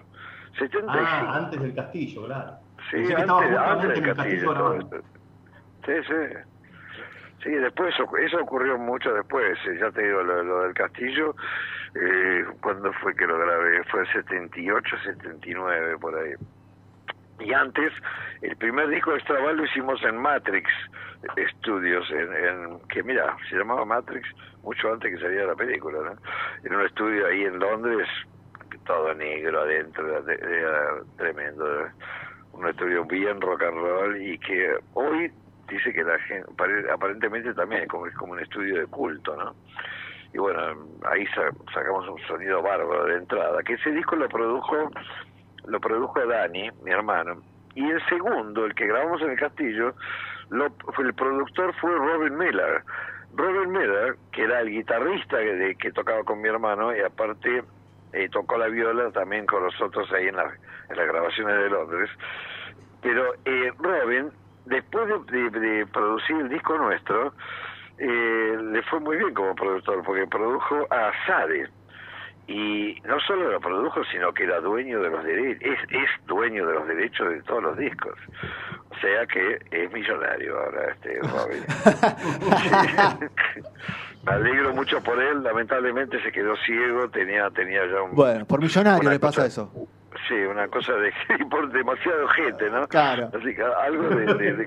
75. 0.59 1.07
Ah, 1.09 1.37
antes 1.37 1.63
del 1.63 1.75
castillo, 1.77 2.27
claro. 2.27 2.53
Sí, 2.91 2.97
antes, 2.97 3.59
antes 3.59 3.89
del 3.91 4.03
castillo. 4.03 4.81
sí, 5.87 5.93
sí. 6.09 6.39
Sí, 7.45 7.51
después 7.51 7.95
eso, 7.95 8.09
eso 8.17 8.39
ocurrió 8.43 8.77
mucho 8.77 9.15
después, 9.15 9.57
eh, 9.69 9.79
ya 9.79 9.93
te 9.93 10.03
digo, 10.03 10.21
lo 10.21 10.63
del 10.63 10.75
castillo 10.75 11.37
eh, 11.95 12.45
¿Cuándo 12.61 12.93
fue 12.95 13.15
que 13.15 13.27
lo 13.27 13.39
grabé? 13.39 13.83
Fue 13.85 14.01
el 14.01 14.13
78, 14.13 14.97
79, 15.05 15.99
por 15.99 16.15
ahí. 16.17 16.33
Y 17.39 17.53
antes, 17.53 17.93
el 18.43 18.57
primer 18.57 18.89
disco 18.89 19.13
de 19.13 19.21
Straval 19.21 19.57
lo 19.57 19.65
hicimos 19.65 20.03
en 20.03 20.17
Matrix 20.17 20.71
Studios, 21.59 22.11
en, 22.11 22.79
que 22.89 23.03
mira, 23.03 23.37
se 23.51 23.57
llamaba 23.57 23.85
Matrix 23.85 24.29
mucho 24.63 24.93
antes 24.93 25.15
que 25.15 25.21
saliera 25.21 25.47
la 25.47 25.55
película, 25.55 25.99
¿no? 26.01 26.17
En 26.65 26.75
un 26.75 26.87
estudio 26.87 27.27
ahí 27.27 27.45
en 27.45 27.59
Londres, 27.59 28.09
todo 28.85 29.15
negro 29.15 29.61
adentro, 29.61 30.29
era 30.29 31.03
tremendo. 31.17 31.89
Un 32.53 32.69
estudio 32.69 33.05
bien 33.05 33.41
rock 33.41 33.63
and 33.63 33.77
roll 33.77 34.17
y 34.17 34.39
que 34.39 34.79
hoy 34.95 35.31
dice 35.69 35.93
que 35.93 36.03
la 36.03 36.19
gente, 36.21 36.51
aparentemente 36.91 37.53
también 37.55 37.87
como, 37.87 38.07
es 38.07 38.15
como 38.15 38.33
un 38.33 38.41
estudio 38.41 38.81
de 38.81 38.87
culto, 38.87 39.37
¿no? 39.37 39.55
Y 40.37 40.39
bueno, 40.39 40.61
ahí 41.11 41.25
sacamos 41.73 42.07
un 42.07 42.19
sonido 42.27 42.61
bárbaro 42.61 43.07
de 43.07 43.15
entrada, 43.17 43.63
que 43.63 43.73
ese 43.73 43.91
disco 43.93 44.17
lo 44.17 44.29
produjo 44.29 44.91
lo 45.65 45.81
produjo 45.81 46.27
Dani, 46.27 46.71
mi 46.85 46.91
hermano, 46.91 47.41
y 47.75 47.89
el 47.89 48.07
segundo, 48.07 48.67
el 48.67 48.75
que 48.75 48.87
grabamos 48.87 49.23
en 49.23 49.31
el 49.31 49.39
castillo, 49.39 49.95
lo, 50.51 50.67
el 50.99 51.15
productor 51.15 51.75
fue 51.77 51.91
Robin 51.91 52.37
Miller. 52.37 52.83
Robin 53.35 53.73
Miller, 53.73 54.17
que 54.31 54.43
era 54.43 54.61
el 54.61 54.71
guitarrista 54.71 55.39
que, 55.39 55.75
que 55.79 55.91
tocaba 55.93 56.23
con 56.23 56.43
mi 56.43 56.49
hermano 56.49 56.95
y 56.95 57.01
aparte 57.01 57.65
eh, 58.13 58.29
tocó 58.29 58.59
la 58.59 58.69
viola 58.69 59.11
también 59.13 59.47
con 59.47 59.63
nosotros 59.63 60.07
ahí 60.13 60.29
en, 60.29 60.37
las 60.37 60.53
grabaciones 60.91 61.57
de 61.57 61.71
Londres. 61.71 62.11
Pero 63.01 63.33
eh, 63.47 63.73
Robin, 63.79 64.31
después 64.67 65.09
de 65.09 65.87
producir 65.91 66.37
el 66.37 66.51
disco 66.51 66.77
nuestro, 66.77 67.33
eh, 67.99 68.59
le 68.73 68.83
fue 68.83 69.01
muy 69.01 69.17
bien 69.17 69.33
como 69.35 69.55
productor, 69.55 70.03
porque 70.05 70.27
produjo 70.27 70.87
a 70.91 71.13
Sade. 71.27 71.69
Y 72.49 73.01
no 73.05 73.19
solo 73.21 73.51
lo 73.51 73.61
produjo, 73.61 74.05
sino 74.05 74.33
que 74.33 74.45
era 74.45 74.61
dueño 74.61 75.01
de 75.01 75.11
los 75.11 75.25
derechos, 75.25 75.63
es, 75.63 75.79
es 75.91 76.09
dueño 76.27 76.65
de 76.67 76.75
los 76.75 76.87
derechos 76.87 77.29
de 77.31 77.43
todos 77.43 77.63
los 77.63 77.77
discos. 77.77 78.17
O 78.91 78.95
sea 79.01 79.27
que 79.27 79.59
es 79.71 79.93
millonario 79.93 80.57
ahora 80.57 80.93
este 80.93 81.19
Robin. 81.23 81.65
Me 84.25 84.33
alegro 84.33 84.75
mucho 84.75 85.03
por 85.03 85.21
él, 85.21 85.43
lamentablemente 85.43 86.23
se 86.23 86.31
quedó 86.31 86.57
ciego, 86.65 87.09
tenía 87.11 87.51
tenía 87.51 87.85
ya 87.87 88.03
un... 88.03 88.15
Bueno, 88.15 88.45
por 88.45 88.61
millonario 88.61 89.11
le 89.11 89.19
pasa 89.19 89.47
eso. 89.47 89.73
Sí, 90.29 90.35
una 90.35 90.69
cosa 90.69 90.93
de 90.95 91.13
por 91.51 91.71
demasiado 91.71 92.29
gente, 92.29 92.71
¿no? 92.71 92.87
Claro. 92.89 93.31
Así 93.35 93.55
que 93.55 93.63
algo 93.63 94.09
de, 94.09 94.55
de 94.55 94.67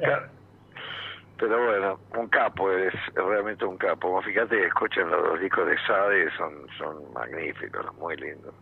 pero 1.39 1.65
bueno, 1.65 1.99
un 2.17 2.27
capo, 2.27 2.71
es, 2.71 2.93
realmente 3.15 3.65
un 3.65 3.77
capo. 3.77 4.21
Fíjate, 4.21 4.65
escuchen 4.67 5.09
los 5.09 5.23
dos 5.23 5.39
discos 5.39 5.65
de 5.67 5.77
Sade, 5.87 6.29
son, 6.37 6.53
son 6.77 7.13
magníficos, 7.13 7.85
muy 7.97 8.17
lindos. 8.17 8.53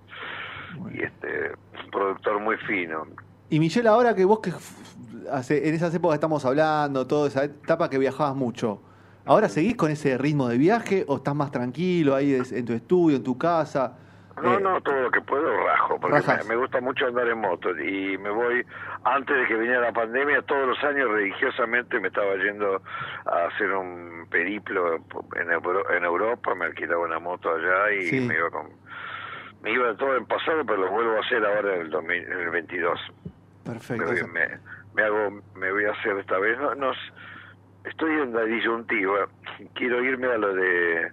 Y 0.94 1.04
este, 1.04 1.52
un 1.84 1.92
productor 1.92 2.40
muy 2.40 2.58
fino. 2.58 3.08
Y 3.50 3.60
Michelle, 3.60 3.88
ahora 3.88 4.13
que 4.13 4.26
vos 4.26 4.40
que 4.40 4.52
hace, 5.32 5.68
en 5.68 5.74
esas 5.74 5.94
épocas 5.96 6.16
estamos 6.16 6.46
hablando, 6.46 7.08
toda 7.08 7.28
esa 7.28 7.46
etapa 7.46 7.90
que 7.90 7.98
viajabas 7.98 8.36
mucho, 8.36 8.82
¿ahora 9.26 9.50
seguís 9.50 9.76
con 9.76 9.90
ese 9.90 10.18
ritmo 10.18 10.48
de 10.48 10.58
viaje 10.58 11.06
o 11.08 11.18
estás 11.18 11.34
más 11.34 11.52
tranquilo 11.52 12.13
ahí 12.13 12.38
en 12.52 12.66
tu 12.66 12.74
estudio, 12.74 13.18
en 13.18 13.24
tu 13.24 13.38
casa? 13.38 13.98
No, 14.41 14.60
no, 14.60 14.82
todo 14.82 15.02
lo 15.02 15.12
que 15.12 15.21
puedo 15.21 15.65
rajo, 15.65 16.00
porque 16.00 16.21
me, 16.47 16.56
gusta 16.56 16.80
mucho 16.80 17.08
andar 17.08 17.28
en 17.28 17.39
moto 17.39 17.71
y 17.71 18.17
me 18.19 18.30
voy, 18.30 18.63
antes 19.04 19.36
de 19.36 19.47
que 19.47 19.56
viniera 19.56 19.82
la 19.82 19.91
pandemia, 19.91 20.43
todos 20.43 20.67
los 20.67 20.84
años 20.84 21.10
religiosamente 21.10 22.00
me 22.00 22.10
estaba 22.10 22.36
yendo 22.36 22.82
a 23.26 23.47
hacer 23.47 23.71
un 23.71 24.28
periplo 24.30 24.95
en, 24.95 25.52
en 25.52 26.04
Europa, 26.04 26.54
me 26.54 26.65
alquilaba 26.65 27.06
una 27.06 27.19
moto 27.19 27.50
allá 27.50 27.91
y 27.91 28.19
me 28.21 28.36
iba 28.36 28.50
con... 28.50 28.67
Me 29.63 29.71
iba 29.71 29.91
todo 29.95 30.15
en 30.15 30.26
pasado, 30.28 30.63
pero 30.65 30.82
lo 30.82 30.91
vuelvo 30.91 31.17
a 31.17 31.21
hacer 31.21 31.43
ahora 31.43 31.73
en 31.73 31.82
el, 31.82 31.89
2022. 31.89 33.00
Perfecto. 33.65 34.28
Me, 34.28 34.47
me, 34.93 35.04
hago, 35.04 35.41
me 35.56 35.71
voy 35.71 35.86
a 35.86 35.91
hacer 35.93 36.15
esta 36.19 36.38
vez, 36.38 36.60
no, 36.60 36.76
no 36.76 36.91
estoy 37.84 38.12
en 38.21 38.34
la 38.34 38.43
disyuntiva, 38.43 39.28
quiero 39.73 40.04
irme 40.04 40.28
a 40.28 40.38
lo 40.38 40.54
de 40.54 41.12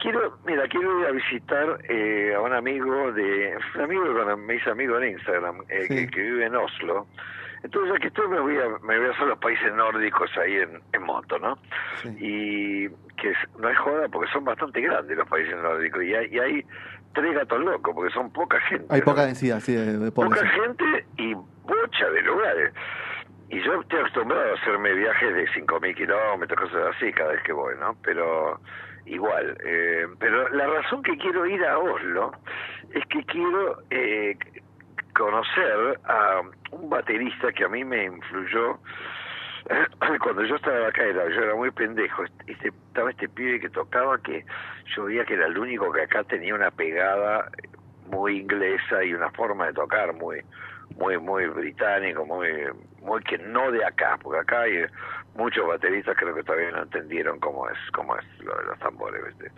Quiero, 0.00 0.38
mira, 0.46 0.66
quiero 0.68 1.00
ir 1.00 1.06
a 1.06 1.10
visitar 1.10 1.78
eh, 1.88 2.32
a 2.34 2.40
un 2.40 2.52
amigo 2.52 3.12
de, 3.12 3.54
un 3.74 3.80
amigo 3.82 4.04
que 4.04 4.36
me 4.36 4.54
hizo 4.56 4.70
amigo 4.70 4.98
en 4.98 5.10
Instagram, 5.10 5.62
eh, 5.68 6.08
que, 6.10 6.20
vive 6.20 6.46
en 6.46 6.56
Oslo. 6.56 7.06
Entonces 7.62 7.94
aquí 7.96 8.06
estoy 8.06 8.26
me 8.28 8.40
voy 8.40 8.56
a, 8.56 8.68
me 8.82 8.98
voy 8.98 9.08
a 9.08 9.10
hacer 9.10 9.26
los 9.26 9.38
países 9.38 9.74
nórdicos 9.74 10.30
ahí 10.38 10.56
en, 10.56 10.80
en 10.94 11.02
moto, 11.02 11.38
¿no? 11.38 11.58
Y 12.18 12.88
que 12.88 13.34
no 13.58 13.68
es 13.68 13.78
joda 13.78 14.08
porque 14.08 14.32
son 14.32 14.44
bastante 14.44 14.80
grandes 14.80 15.16
los 15.16 15.28
países 15.28 15.54
nórdicos 15.56 16.02
y 16.02 16.14
hay, 16.14 16.34
y 16.34 16.38
hay 16.38 16.66
tres 17.14 17.34
gatos 17.34 17.60
locos 17.60 17.94
porque 17.94 18.12
son 18.14 18.32
poca 18.32 18.58
gente. 18.60 18.86
Hay 18.88 19.02
poca 19.02 19.26
densidad, 19.26 19.60
sí, 19.60 19.74
de, 19.74 20.10
Poca 20.10 20.46
gente 20.46 21.06
y 21.18 21.34
bocha 21.34 22.10
de 22.10 22.22
lugares. 22.22 22.72
Y 23.50 23.60
yo 23.62 23.80
estoy 23.80 23.98
acostumbrado 23.98 24.52
a 24.52 24.54
hacerme 24.54 24.94
viajes 24.94 25.34
de 25.34 25.44
5.000 25.48 25.94
kilómetros, 25.96 26.70
cosas 26.70 26.94
así, 26.96 27.12
cada 27.12 27.32
vez 27.32 27.42
que 27.42 27.52
voy, 27.52 27.74
¿no? 27.80 27.96
Pero 28.02 28.60
igual. 29.06 29.56
Eh, 29.64 30.06
pero 30.18 30.48
la 30.50 30.66
razón 30.66 31.02
que 31.02 31.16
quiero 31.16 31.46
ir 31.46 31.64
a 31.64 31.78
Oslo 31.78 32.32
es 32.92 33.04
que 33.06 33.24
quiero 33.24 33.82
eh, 33.90 34.36
conocer 35.14 36.00
a 36.04 36.42
un 36.72 36.90
baterista 36.90 37.52
que 37.52 37.64
a 37.64 37.68
mí 37.68 37.84
me 37.84 38.04
influyó 38.04 38.78
cuando 40.22 40.44
yo 40.44 40.56
estaba 40.56 40.88
acá 40.88 41.04
era, 41.04 41.28
yo 41.28 41.42
era 41.42 41.54
muy 41.54 41.70
pendejo 41.70 42.24
este, 42.46 42.68
estaba 42.68 43.10
este 43.10 43.28
pibe 43.28 43.60
que 43.60 43.70
tocaba 43.70 44.18
que 44.18 44.44
yo 44.96 45.04
veía 45.04 45.24
que 45.24 45.34
era 45.34 45.46
el 45.46 45.58
único 45.58 45.92
que 45.92 46.02
acá 46.02 46.24
tenía 46.24 46.54
una 46.54 46.70
pegada 46.70 47.50
muy 48.10 48.40
inglesa 48.40 49.04
y 49.04 49.14
una 49.14 49.30
forma 49.30 49.66
de 49.66 49.74
tocar 49.74 50.12
muy 50.14 50.40
muy 50.96 51.18
muy 51.18 51.46
británico 51.46 52.24
muy 52.26 52.48
muy 53.02 53.22
que 53.22 53.38
no 53.38 53.70
de 53.70 53.84
acá 53.84 54.18
porque 54.22 54.40
acá 54.40 54.62
hay 54.62 54.84
muchos 55.34 55.66
bateristas 55.66 56.16
creo 56.16 56.34
que 56.34 56.42
todavía 56.42 56.70
no 56.72 56.82
entendieron 56.82 57.38
cómo 57.40 57.68
es 57.68 57.78
cómo 57.92 58.16
es 58.16 58.24
lo 58.40 58.56
de 58.56 58.64
los 58.64 58.78
tambores 58.78 59.24
¿viste? 59.26 59.52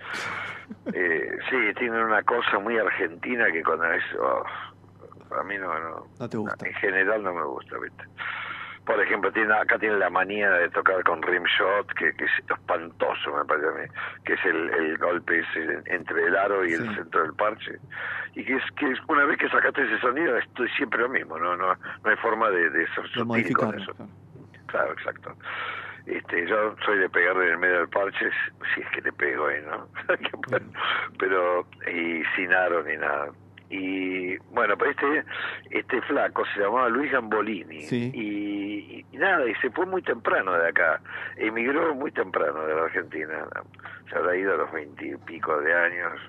eh, 0.94 1.38
sí 1.50 1.56
tienen 1.78 2.02
una 2.02 2.22
cosa 2.22 2.58
muy 2.58 2.78
argentina 2.78 3.50
que 3.50 3.62
cuando 3.62 3.84
es 3.92 4.04
oh, 4.20 4.44
a 5.34 5.42
mí 5.44 5.56
no, 5.58 6.06
no 6.18 6.28
te 6.28 6.36
gusta 6.36 6.66
en 6.66 6.74
general 6.74 7.22
no 7.22 7.32
me 7.32 7.44
gusta 7.44 7.78
¿viste? 7.78 8.04
por 8.84 9.00
ejemplo, 9.00 9.30
tiene, 9.32 9.54
acá 9.54 9.78
tiene 9.78 9.96
la 9.96 10.10
manía 10.10 10.50
de 10.50 10.68
tocar 10.70 11.02
con 11.04 11.22
rimshot, 11.22 11.86
que, 11.94 12.12
que 12.14 12.24
es 12.24 12.30
espantoso, 12.50 13.32
me 13.36 13.44
parece 13.44 13.68
a 13.68 13.72
mí, 13.72 13.86
que 14.24 14.32
es 14.32 14.44
el, 14.44 14.70
el 14.70 14.98
golpe 14.98 15.38
ese 15.38 15.82
entre 15.86 16.26
el 16.26 16.36
aro 16.36 16.64
y 16.66 16.72
el 16.72 16.94
centro 16.96 17.22
del 17.22 17.34
parche. 17.34 17.78
Y 18.34 18.44
que 18.44 18.56
es 18.56 18.62
que 18.76 18.92
una 19.08 19.24
vez 19.24 19.38
que 19.38 19.48
sacaste 19.50 19.82
ese 19.84 20.00
sonido, 20.00 20.36
es 20.36 20.46
siempre 20.76 21.00
lo 21.00 21.08
mismo, 21.08 21.38
no 21.38 21.56
no 21.56 21.74
no 21.74 22.10
hay 22.10 22.16
forma 22.16 22.50
de, 22.50 22.70
de 22.70 22.86
ser 22.88 23.08
sutil 23.10 23.56
con 23.56 23.80
eso. 23.80 23.94
Claro, 23.94 24.10
exacto. 24.92 25.36
Este, 26.06 26.46
yo 26.48 26.74
soy 26.84 26.98
de 26.98 27.08
pegarle 27.08 27.44
en 27.44 27.50
el 27.52 27.58
medio 27.58 27.78
del 27.78 27.88
parche, 27.88 28.30
si 28.74 28.80
es 28.80 28.88
que 28.90 29.02
le 29.02 29.12
pego 29.12 29.46
ahí, 29.46 29.62
¿no? 29.62 29.86
Pero, 31.18 31.66
y 31.86 32.22
sin 32.34 32.52
aro 32.52 32.82
ni 32.82 32.96
nada. 32.96 33.30
Y 33.70 34.36
bueno, 34.50 34.76
pues 34.76 34.90
este, 34.90 35.24
este 35.70 36.02
flaco 36.02 36.44
se 36.52 36.60
llamaba 36.60 36.88
Luis 36.88 37.10
Gambolini. 37.10 37.86
Y, 37.90 39.06
nada, 39.12 39.48
y 39.48 39.54
se 39.56 39.70
fue 39.70 39.86
muy 39.86 40.02
temprano 40.02 40.52
de 40.52 40.68
acá. 40.68 41.00
Emigró 41.36 41.94
muy 41.94 42.10
temprano 42.10 42.66
de 42.66 42.74
la 42.74 42.82
Argentina. 42.82 43.46
Se 44.10 44.16
habrá 44.16 44.36
ido 44.36 44.54
a 44.54 44.56
los 44.58 44.72
veintipico 44.72 45.58
de 45.60 45.72
años, 45.72 46.20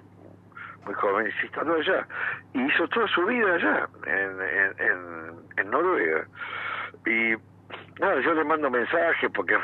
muy 0.85 0.93
joven, 0.93 1.27
y 1.27 1.31
se 1.33 1.47
instaló 1.47 1.75
allá. 1.75 2.07
Y 2.53 2.61
hizo 2.61 2.87
toda 2.87 3.07
su 3.07 3.25
vida 3.25 3.55
allá, 3.55 3.89
en, 4.05 4.87
en, 4.87 5.33
en 5.57 5.69
Noruega. 5.69 6.25
Y 7.05 7.35
no, 7.99 8.19
yo 8.19 8.33
le 8.33 8.43
mando 8.43 8.69
mensajes 8.69 9.29
porque 9.33 9.55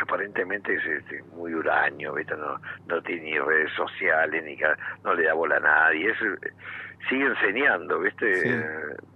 aparentemente 0.00 0.74
es 0.74 0.84
este, 0.84 1.22
muy 1.34 1.54
huraño, 1.54 2.14
¿viste? 2.14 2.36
No, 2.36 2.60
no 2.88 3.02
tiene 3.02 3.22
ni 3.22 3.38
redes 3.38 3.72
sociales, 3.72 4.44
ni 4.44 4.56
no 5.04 5.14
le 5.14 5.24
da 5.24 5.34
bola 5.34 5.56
a 5.56 5.60
nadie, 5.60 6.10
es, 6.10 6.18
sigue 7.08 7.26
enseñando, 7.26 8.00
¿viste? 8.00 8.64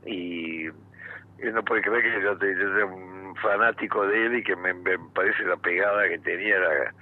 y 0.05 0.66
él 0.66 1.55
no 1.55 1.62
puede 1.64 1.83
creer 1.83 2.03
que 2.03 2.22
yo, 2.22 2.37
te, 2.38 2.57
sea 2.57 2.87
un 2.87 3.35
fanático 3.37 4.07
de 4.07 4.27
él 4.27 4.35
y 4.37 4.42
que 4.42 4.57
me, 4.57 4.75
parece 5.14 5.44
la 5.44 5.57
pegada 5.57 6.09
que 6.09 6.18
tenía 6.18 6.57
era 6.57 6.94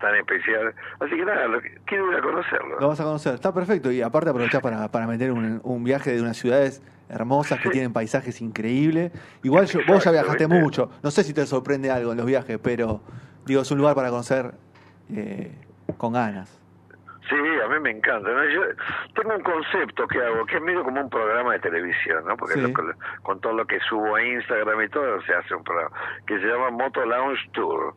tan 0.00 0.14
especial. 0.14 0.74
Así 1.00 1.16
que 1.16 1.24
nada, 1.24 1.46
quiero 1.86 2.12
ir 2.12 2.18
a 2.18 2.22
conocerlo. 2.22 2.78
Lo 2.78 2.88
vas 2.88 3.00
a 3.00 3.04
conocer, 3.04 3.34
está 3.34 3.52
perfecto. 3.52 3.90
Y 3.90 4.02
aparte 4.02 4.30
aprovechás 4.30 4.60
para, 4.60 4.88
para 4.88 5.06
meter 5.06 5.32
un, 5.32 5.60
un 5.64 5.84
viaje 5.84 6.12
de 6.12 6.20
unas 6.20 6.36
ciudades 6.36 6.82
hermosas 7.08 7.60
que 7.60 7.70
tienen 7.70 7.92
paisajes 7.92 8.40
increíbles. 8.40 9.12
Igual 9.42 9.68
vos 9.86 10.04
ya 10.04 10.10
viajaste 10.10 10.46
mucho. 10.46 10.90
No 11.02 11.10
sé 11.10 11.24
si 11.24 11.32
te 11.32 11.46
sorprende 11.46 11.90
algo 11.90 12.12
en 12.12 12.18
los 12.18 12.26
viajes, 12.26 12.58
pero 12.62 13.00
digo, 13.46 13.62
es 13.62 13.70
un 13.70 13.78
lugar 13.78 13.94
para 13.94 14.10
conocer 14.10 14.52
eh, 15.14 15.52
con 15.96 16.12
ganas. 16.12 16.58
Sí, 17.28 17.36
a 17.36 17.68
mí 17.68 17.78
me 17.80 17.90
encanta. 17.90 18.30
Yo 18.52 18.62
tengo 19.14 19.36
un 19.36 19.42
concepto 19.42 20.06
que 20.08 20.18
hago, 20.18 20.46
que 20.46 20.56
es 20.56 20.62
medio 20.62 20.82
como 20.82 21.00
un 21.00 21.10
programa 21.10 21.52
de 21.52 21.58
televisión, 21.58 22.24
¿no? 22.26 22.36
Porque 22.36 22.72
con 23.22 23.40
todo 23.40 23.52
lo 23.52 23.66
que 23.66 23.78
subo 23.80 24.16
a 24.16 24.24
Instagram 24.24 24.80
y 24.82 24.88
todo, 24.88 25.20
se 25.22 25.34
hace 25.34 25.54
un 25.54 25.62
programa 25.62 25.94
que 26.26 26.38
se 26.38 26.46
llama 26.46 26.70
Moto 26.70 27.04
Lounge 27.04 27.50
Tour, 27.52 27.94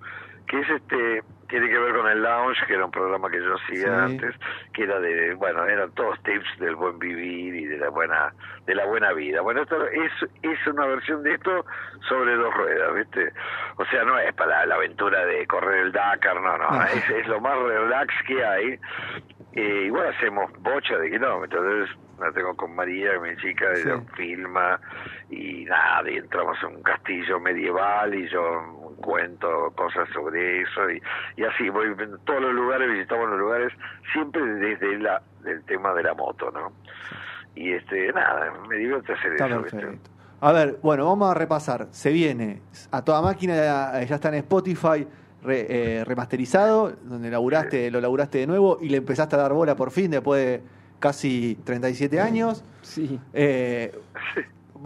que 0.48 0.60
es 0.60 0.70
este 0.70 1.24
tiene 1.52 1.68
que 1.68 1.78
ver 1.78 1.94
con 1.94 2.08
el 2.08 2.24
lounge, 2.24 2.66
que 2.66 2.76
era 2.76 2.86
un 2.86 2.92
programa 2.92 3.30
que 3.30 3.40
yo 3.40 3.56
hacía 3.56 4.06
antes, 4.06 4.34
que 4.74 4.84
era 4.84 5.02
de, 5.02 5.34
bueno, 5.34 5.66
eran 5.66 5.92
todos 5.92 6.18
tips 6.24 6.60
del 6.60 6.78
buen 6.78 6.98
vivir 6.98 7.54
y 7.54 7.66
de 7.66 7.78
la 7.78 7.90
buena, 7.90 8.34
de 8.66 8.74
la 8.74 8.86
buena 8.86 9.12
vida. 9.12 9.42
Bueno, 9.42 9.64
esto 9.64 9.86
es, 9.88 10.12
es 10.44 10.68
una 10.68 10.86
versión 10.86 11.24
de 11.24 11.34
esto 11.34 11.66
sobre 12.08 12.36
dos 12.38 12.54
ruedas, 12.54 12.96
¿viste? 12.96 13.34
O 13.76 13.86
sea, 13.88 14.06
no 14.06 14.18
es 14.18 14.34
para 14.34 14.66
la 14.66 14.76
aventura 14.76 15.26
de 15.26 15.46
correr 15.46 15.88
el 15.88 15.92
Dakar, 15.92 16.40
no, 16.40 16.58
no, 16.58 16.84
es, 16.86 17.10
es, 17.10 17.28
lo 17.28 17.42
más 17.42 17.60
relax 17.60 18.14
que 18.26 18.46
hay. 18.46 18.80
Eh, 19.54 19.84
igual 19.88 20.08
hacemos 20.08 20.50
bocha 20.60 20.98
de 21.00 21.12
kilómetros, 21.12 21.66
entonces 21.66 21.98
la 22.22 22.32
tengo 22.32 22.56
con 22.56 22.76
María, 22.76 23.20
mi 23.20 23.36
chica, 23.38 23.66
ella 23.74 24.02
filma 24.16 24.80
y 25.30 25.66
nada, 25.66 26.10
y 26.10 26.18
entramos 26.18 26.58
en 26.64 26.78
un 26.78 26.84
castillo 26.84 27.40
medieval 27.40 28.14
y 28.14 28.30
yo 28.30 28.94
cuento 29.02 29.72
cosas 29.76 30.08
sobre 30.14 30.62
eso 30.62 30.90
y, 30.90 31.02
y 31.38 31.44
así 31.44 31.70
voy 31.70 31.88
en 31.88 32.18
todos 32.24 32.42
los 32.42 32.54
lugares, 32.54 32.92
visitamos 32.92 33.30
los 33.30 33.40
lugares 33.40 33.74
siempre 34.14 34.42
desde 34.46 35.00
la, 35.00 35.22
el 35.46 35.64
tema 35.64 35.94
de 35.94 36.04
la 36.04 36.14
moto, 36.14 36.52
¿no? 36.52 36.72
Y 37.56 37.74
este, 37.74 38.14
nada, 38.14 38.54
me 38.70 38.78
divierte 38.78 39.14
hacer 39.14 39.34
eso. 39.34 39.46
A 40.40 40.52
ver, 40.54 40.80
bueno, 40.82 41.06
vamos 41.06 41.30
a 41.30 41.34
repasar. 41.34 41.88
Se 41.92 42.12
viene 42.12 42.62
a 42.92 43.04
toda 43.04 43.22
máquina, 43.22 43.56
ya, 43.56 44.02
está 44.02 44.30
en 44.30 44.36
Spotify. 44.36 45.08
Eh, 45.48 46.04
remasterizado, 46.06 46.92
donde 47.02 47.32
laburaste, 47.32 47.90
lo 47.90 48.00
laburaste 48.00 48.38
de 48.38 48.48
nuevo 48.48 48.78
y 48.80 48.90
le 48.90 48.98
empezaste 48.98 49.36
a 49.36 49.40
dar 49.40 49.54
bola 49.54 49.76
por 49.76 49.90
fin 49.90 50.12
después 50.12 50.46
de 50.46 50.62
casi 51.02 51.58
37 51.66 52.22
años. 52.22 52.64
Sí. 52.82 53.20
Eh, 53.34 53.94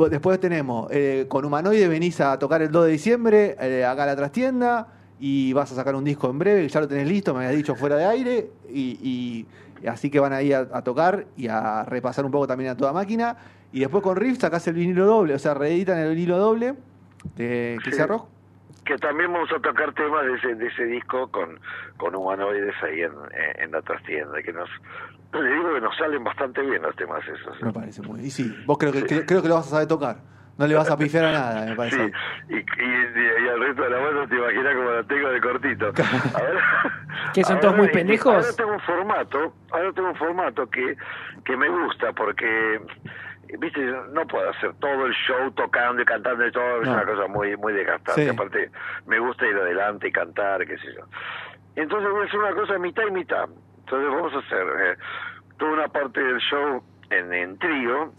después 0.09 0.39
tenemos, 0.39 0.87
eh, 0.91 1.25
con 1.27 1.45
Humanoide 1.45 1.87
venís 1.87 2.19
a 2.21 2.39
tocar 2.39 2.63
el 2.63 2.71
2 2.71 2.85
de 2.85 2.91
diciembre, 2.91 3.55
eh, 3.59 3.85
acá 3.85 4.03
a 4.03 4.07
la 4.07 4.15
trastienda, 4.15 4.87
y 5.19 5.53
vas 5.53 5.71
a 5.71 5.75
sacar 5.75 5.93
un 5.93 6.03
disco 6.03 6.29
en 6.31 6.39
breve, 6.39 6.63
que 6.63 6.69
ya 6.69 6.79
lo 6.79 6.87
tenés 6.87 7.07
listo, 7.07 7.33
me 7.33 7.45
habías 7.45 7.57
dicho 7.57 7.75
fuera 7.75 7.97
de 7.97 8.05
aire, 8.05 8.49
y, 8.67 9.45
así 9.87 10.09
que 10.09 10.19
van 10.19 10.33
a 10.33 10.41
ir 10.41 10.55
a, 10.55 10.81
tocar 10.81 11.27
y 11.37 11.47
a 11.47 11.83
repasar 11.83 12.25
un 12.25 12.31
poco 12.31 12.47
también 12.47 12.71
a 12.71 12.77
toda 12.77 12.91
máquina. 12.91 13.37
Y 13.71 13.81
después 13.81 14.01
con 14.01 14.15
Riff 14.15 14.39
sacás 14.39 14.67
el 14.67 14.73
vinilo 14.73 15.05
doble, 15.05 15.35
o 15.35 15.39
sea, 15.39 15.53
reeditan 15.53 15.99
el 15.99 16.09
vinilo 16.15 16.37
doble 16.37 16.75
de 17.35 17.77
Cristian 17.83 18.07
Rock 18.07 18.27
que 18.85 18.97
también 18.97 19.33
vamos 19.33 19.51
a 19.51 19.59
tocar 19.59 19.91
temas 19.93 20.23
de 20.27 20.35
ese, 20.35 20.55
de 20.55 20.67
ese 20.67 20.85
disco 20.85 21.27
con, 21.31 21.59
con 21.97 22.15
humanoides 22.15 22.75
ahí 22.83 23.01
en, 23.01 23.13
en 23.55 23.71
la 23.71 23.81
trastienda, 23.81 24.41
que 24.43 24.53
nos, 24.53 24.69
le 25.41 25.51
digo 25.51 25.73
que 25.73 25.81
nos 25.81 25.95
salen 25.97 26.23
bastante 26.23 26.61
bien 26.61 26.81
los 26.81 26.95
temas 26.95 27.23
esos. 27.27 27.61
Me 27.61 27.71
parece 27.71 28.01
muy 28.01 28.15
bien. 28.15 28.27
Y 28.27 28.31
sí, 28.31 28.63
vos 28.65 28.77
creo 28.77 28.91
que, 28.91 29.25
creo 29.25 29.41
que 29.41 29.47
lo 29.47 29.55
vas 29.55 29.67
a 29.67 29.71
saber 29.71 29.87
tocar. 29.87 30.17
No 30.57 30.67
le 30.67 30.75
vas 30.75 30.89
a 30.89 30.97
pifiar 30.97 31.25
a 31.25 31.31
nada, 31.33 31.65
me 31.65 31.75
parece. 31.75 31.97
Sí, 31.97 32.11
y, 32.49 32.55
y, 32.55 33.47
al 33.49 33.59
resto 33.59 33.81
de 33.83 33.89
la 33.89 33.97
banda 33.97 34.27
te 34.27 34.35
imaginas 34.37 34.75
como 34.75 34.89
la 34.89 35.03
tengo 35.03 35.29
de 35.29 35.41
cortito. 35.41 35.93
¿Que 37.33 37.43
son 37.43 37.59
todos 37.59 37.75
muy 37.75 37.89
pendejos? 37.89 38.33
Ahora 38.33 38.55
tengo 38.55 38.71
un 38.71 38.79
formato, 38.79 39.53
ahora 39.71 39.91
tengo 39.91 40.09
un 40.09 40.15
formato 40.15 40.69
que, 40.69 40.95
que 41.43 41.57
me 41.57 41.67
gusta 41.67 42.13
porque 42.13 42.79
viste 43.59 43.81
no 44.11 44.25
puedo 44.27 44.49
hacer 44.49 44.73
todo 44.79 45.05
el 45.05 45.13
show 45.13 45.51
tocando 45.51 46.01
y 46.01 46.05
cantando 46.05 46.47
y 46.47 46.51
todo 46.51 46.81
es 46.81 46.87
una 46.87 47.05
cosa 47.05 47.27
muy 47.27 47.55
muy 47.57 47.73
desgastante 47.73 48.29
aparte 48.29 48.71
me 49.05 49.19
gusta 49.19 49.45
ir 49.45 49.55
adelante 49.55 50.07
y 50.07 50.11
cantar 50.11 50.65
qué 50.65 50.77
sé 50.77 50.93
yo 50.95 51.05
entonces 51.75 52.09
voy 52.11 52.23
a 52.23 52.25
hacer 52.25 52.39
una 52.39 52.53
cosa 52.53 52.79
mitad 52.79 53.03
y 53.07 53.11
mitad 53.11 53.47
entonces 53.85 54.09
vamos 54.09 54.33
a 54.33 54.39
hacer 54.39 54.65
eh, 54.81 54.97
toda 55.57 55.71
una 55.73 55.87
parte 55.87 56.21
del 56.21 56.39
show 56.39 56.83
en, 57.11 57.31
en 57.31 57.57
trío, 57.59 58.11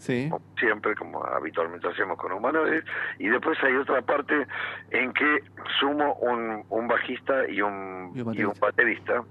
siempre 0.57 0.95
como 0.95 1.21
habitualmente 1.25 1.89
hacemos 1.89 2.17
con 2.17 2.31
humanoides, 2.31 2.85
y 3.19 3.27
después 3.27 3.57
hay 3.61 3.75
otra 3.75 4.01
parte 4.01 4.47
en 4.91 5.11
que 5.13 5.43
sumo 5.79 6.13
un, 6.15 6.63
un 6.69 6.87
bajista 6.87 7.47
y 7.49 7.61
un, 7.61 8.13
y 8.15 8.43
un 8.43 8.53
baterista. 8.59 9.23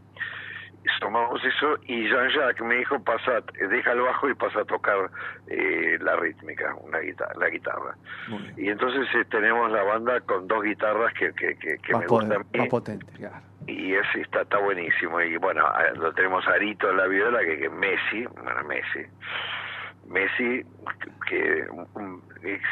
Tomamos 1.01 1.45
eso 1.45 1.79
y 1.85 2.09
Jean-Jacques 2.09 2.65
me 2.65 2.77
dijo, 2.77 2.99
pasa, 3.03 3.43
deja 3.71 3.93
el 3.93 4.01
bajo 4.01 4.29
y 4.29 4.35
pasa 4.35 4.61
a 4.61 4.65
tocar 4.65 5.11
eh, 5.49 5.99
la 6.01 6.17
rítmica, 6.17 6.75
una 6.77 6.99
guitarra, 6.99 7.35
la 7.39 7.49
guitarra. 7.49 7.97
Y 8.57 8.69
entonces 8.69 9.07
eh, 9.15 9.25
tenemos 9.31 9.71
la 9.71 9.83
banda 9.83 10.21
con 10.21 10.47
dos 10.49 10.63
guitarras 10.63 11.13
que, 11.15 11.33
que, 11.33 11.57
que, 11.57 11.97
me 11.97 12.07
gustan. 12.07 12.45
Más 12.55 12.69
potente, 12.69 13.07
claro 13.13 13.37
y 13.67 13.95
es, 13.95 14.07
está, 14.15 14.43
está 14.43 14.59
buenísimo. 14.59 15.21
Y 15.21 15.37
bueno, 15.37 15.65
lo 15.97 16.13
tenemos 16.13 16.47
a 16.47 16.53
Arito 16.53 16.91
en 16.91 16.97
la 16.97 17.07
viola, 17.07 17.41
que, 17.41 17.59
que 17.59 17.69
Messi, 17.69 18.25
bueno, 18.27 18.63
Messi, 18.65 19.07
Messi, 20.09 20.65
que 21.29 21.67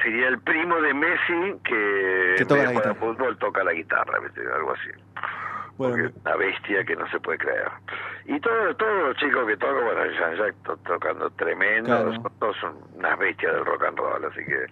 sería 0.03 0.29
el 0.29 0.39
primo 0.41 0.81
de 0.81 0.95
Messi 0.95 1.55
que, 1.65 2.35
que 2.39 2.45
toca 2.45 2.73
la 2.73 2.95
fútbol 2.95 3.37
toca 3.39 3.65
la 3.65 3.73
guitarra, 3.73 4.19
algo 4.55 4.73
así. 4.73 4.91
Bueno, 5.77 6.11
una 6.25 6.37
bestia 6.37 6.85
que 6.85 6.95
no 6.95 7.09
se 7.11 7.19
puede 7.21 7.39
creer. 7.39 7.69
Y 8.27 8.39
todos 8.41 8.77
todo 8.77 9.09
los 9.09 9.17
chicos 9.17 9.47
que 9.47 9.57
tocan, 9.57 9.85
bueno, 9.85 10.01
ya, 10.13 10.35
ya 10.35 10.77
tocando 10.85 11.31
tremendo, 11.31 12.13
todos 12.39 12.57
son 12.61 12.77
unas 12.95 13.19
bestias 13.19 13.53
del 13.55 13.65
rock 13.65 13.85
and 13.85 13.99
roll, 13.99 14.25
así 14.25 14.45
que 14.45 14.67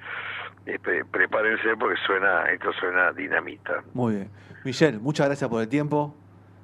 este, 0.67 1.05
prepárense 1.05 1.77
porque 1.77 1.97
suena, 2.07 2.45
esto 2.53 2.73
suena 2.75 3.13
dinamita. 3.13 3.83
Muy 3.95 4.15
bien. 4.15 4.31
Michelle, 4.65 4.99
muchas 4.99 5.27
gracias 5.27 5.51
por 5.51 5.61
el 5.61 5.69
tiempo. 5.69 6.15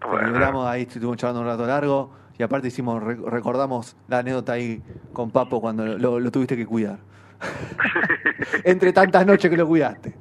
Bueno. 0.07 0.69
ahí, 0.69 0.83
estuvimos 0.83 1.17
charlando 1.17 1.41
un 1.41 1.47
rato 1.49 1.67
largo 1.67 2.15
y 2.39 2.43
aparte 2.45 2.69
hicimos 2.69 3.03
recordamos 3.03 3.97
la 4.07 4.19
anécdota 4.19 4.53
ahí 4.53 4.81
con 5.13 5.33
Papo 5.33 5.61
cuando 5.61 5.85
lo, 5.85 6.31
tuviste 6.31 6.57
que 6.57 6.67
cuidar. 6.67 6.99
Entre 8.65 8.93
tantas 8.93 9.27
noches 9.27 9.51
que 9.51 9.57
lo 9.57 9.67
cuidaste. 9.67 10.15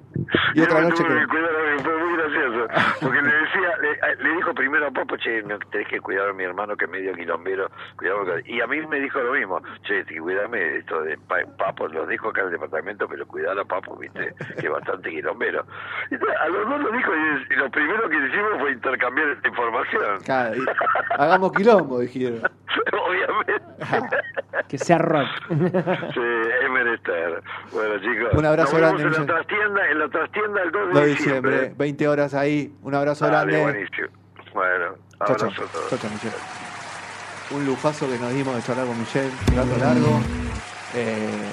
Y 0.56 0.62
otra 0.62 0.82
noche 0.82 1.04
que... 1.04 1.10
que 1.10 1.84
fue 1.84 1.98
muy 1.98 2.18
gracioso. 2.18 2.68
Porque 3.02 3.22
le 3.22 3.47
dijo 4.88 4.88
primero 4.88 4.88
a 4.88 4.92
Papo, 4.92 5.18
che, 5.18 5.42
no, 5.44 5.60
tenés 5.72 5.88
que 5.88 6.00
cuidar 6.00 6.30
a 6.30 6.34
mi 6.34 6.44
hermano 6.44 6.76
que 6.76 6.86
es 6.86 6.92
medio 6.92 7.14
quilombero, 7.14 7.70
cuidado, 7.98 8.40
y 8.46 8.62
a 8.62 8.68
mí 8.68 8.86
me 8.88 9.00
dijo 9.00 9.20
lo 9.20 9.34
mismo, 9.34 9.62
che, 9.84 10.04
cuidame 10.20 10.78
esto 10.78 11.02
de 11.02 11.18
Papo, 11.18 11.88
los 11.88 12.08
dejo 12.08 12.30
acá 12.30 12.42
en 12.42 12.48
el 12.48 12.54
departamento, 12.54 13.08
pero 13.08 13.26
cuidar 13.28 13.58
a 13.60 13.66
Papo, 13.66 13.96
viste, 13.98 14.34
que 14.60 14.68
es 14.68 14.72
bastante 14.72 15.10
quilombero. 15.10 15.66
a 16.40 16.48
los 16.50 16.70
dos 16.70 16.82
lo 16.82 16.92
dijo 16.92 17.12
y, 17.16 17.56
lo 17.56 17.70
primero 17.70 18.10
que 18.10 18.16
hicimos 18.18 18.60
fue 18.60 18.72
intercambiar 18.72 19.30
esta 19.30 19.48
información. 19.48 20.22
Claro, 20.24 20.62
hagamos 21.18 21.52
quilombo, 21.52 22.00
dijeron. 22.00 22.42
Obviamente. 23.08 24.18
que 24.68 24.78
sea 24.78 24.98
rock. 24.98 25.28
sí, 25.50 26.22
es 26.64 26.70
menester. 26.70 27.42
Bueno, 27.72 28.00
chicos. 28.00 28.34
Un 28.34 28.46
abrazo 28.46 28.78
grande. 28.78 29.04
En 29.04 29.12
la, 29.12 29.26
trastienda, 29.26 29.90
en 29.90 30.00
la 30.00 30.10
trastienda 30.10 30.64
el 30.64 30.72
2 30.72 30.94
de, 30.94 31.06
diciembre. 31.08 31.74
20 31.78 32.08
horas 32.08 32.34
ahí. 32.34 32.74
Un 32.82 32.96
abrazo 32.96 33.28
grande. 33.28 33.62
Buenísimo. 33.62 34.08
Bueno, 34.58 34.96
abrazo 35.20 35.50
chau, 35.52 35.66
a 35.66 35.72
todos. 35.72 36.12
Michelle. 36.12 36.36
Un 37.52 37.66
lujazo 37.68 38.10
que 38.10 38.18
nos 38.18 38.34
dimos 38.34 38.56
de 38.56 38.64
charlar 38.64 38.88
con 38.88 38.98
Michelle, 38.98 39.32
rato 39.56 39.78
largo. 39.78 40.20
Eh, 40.96 41.52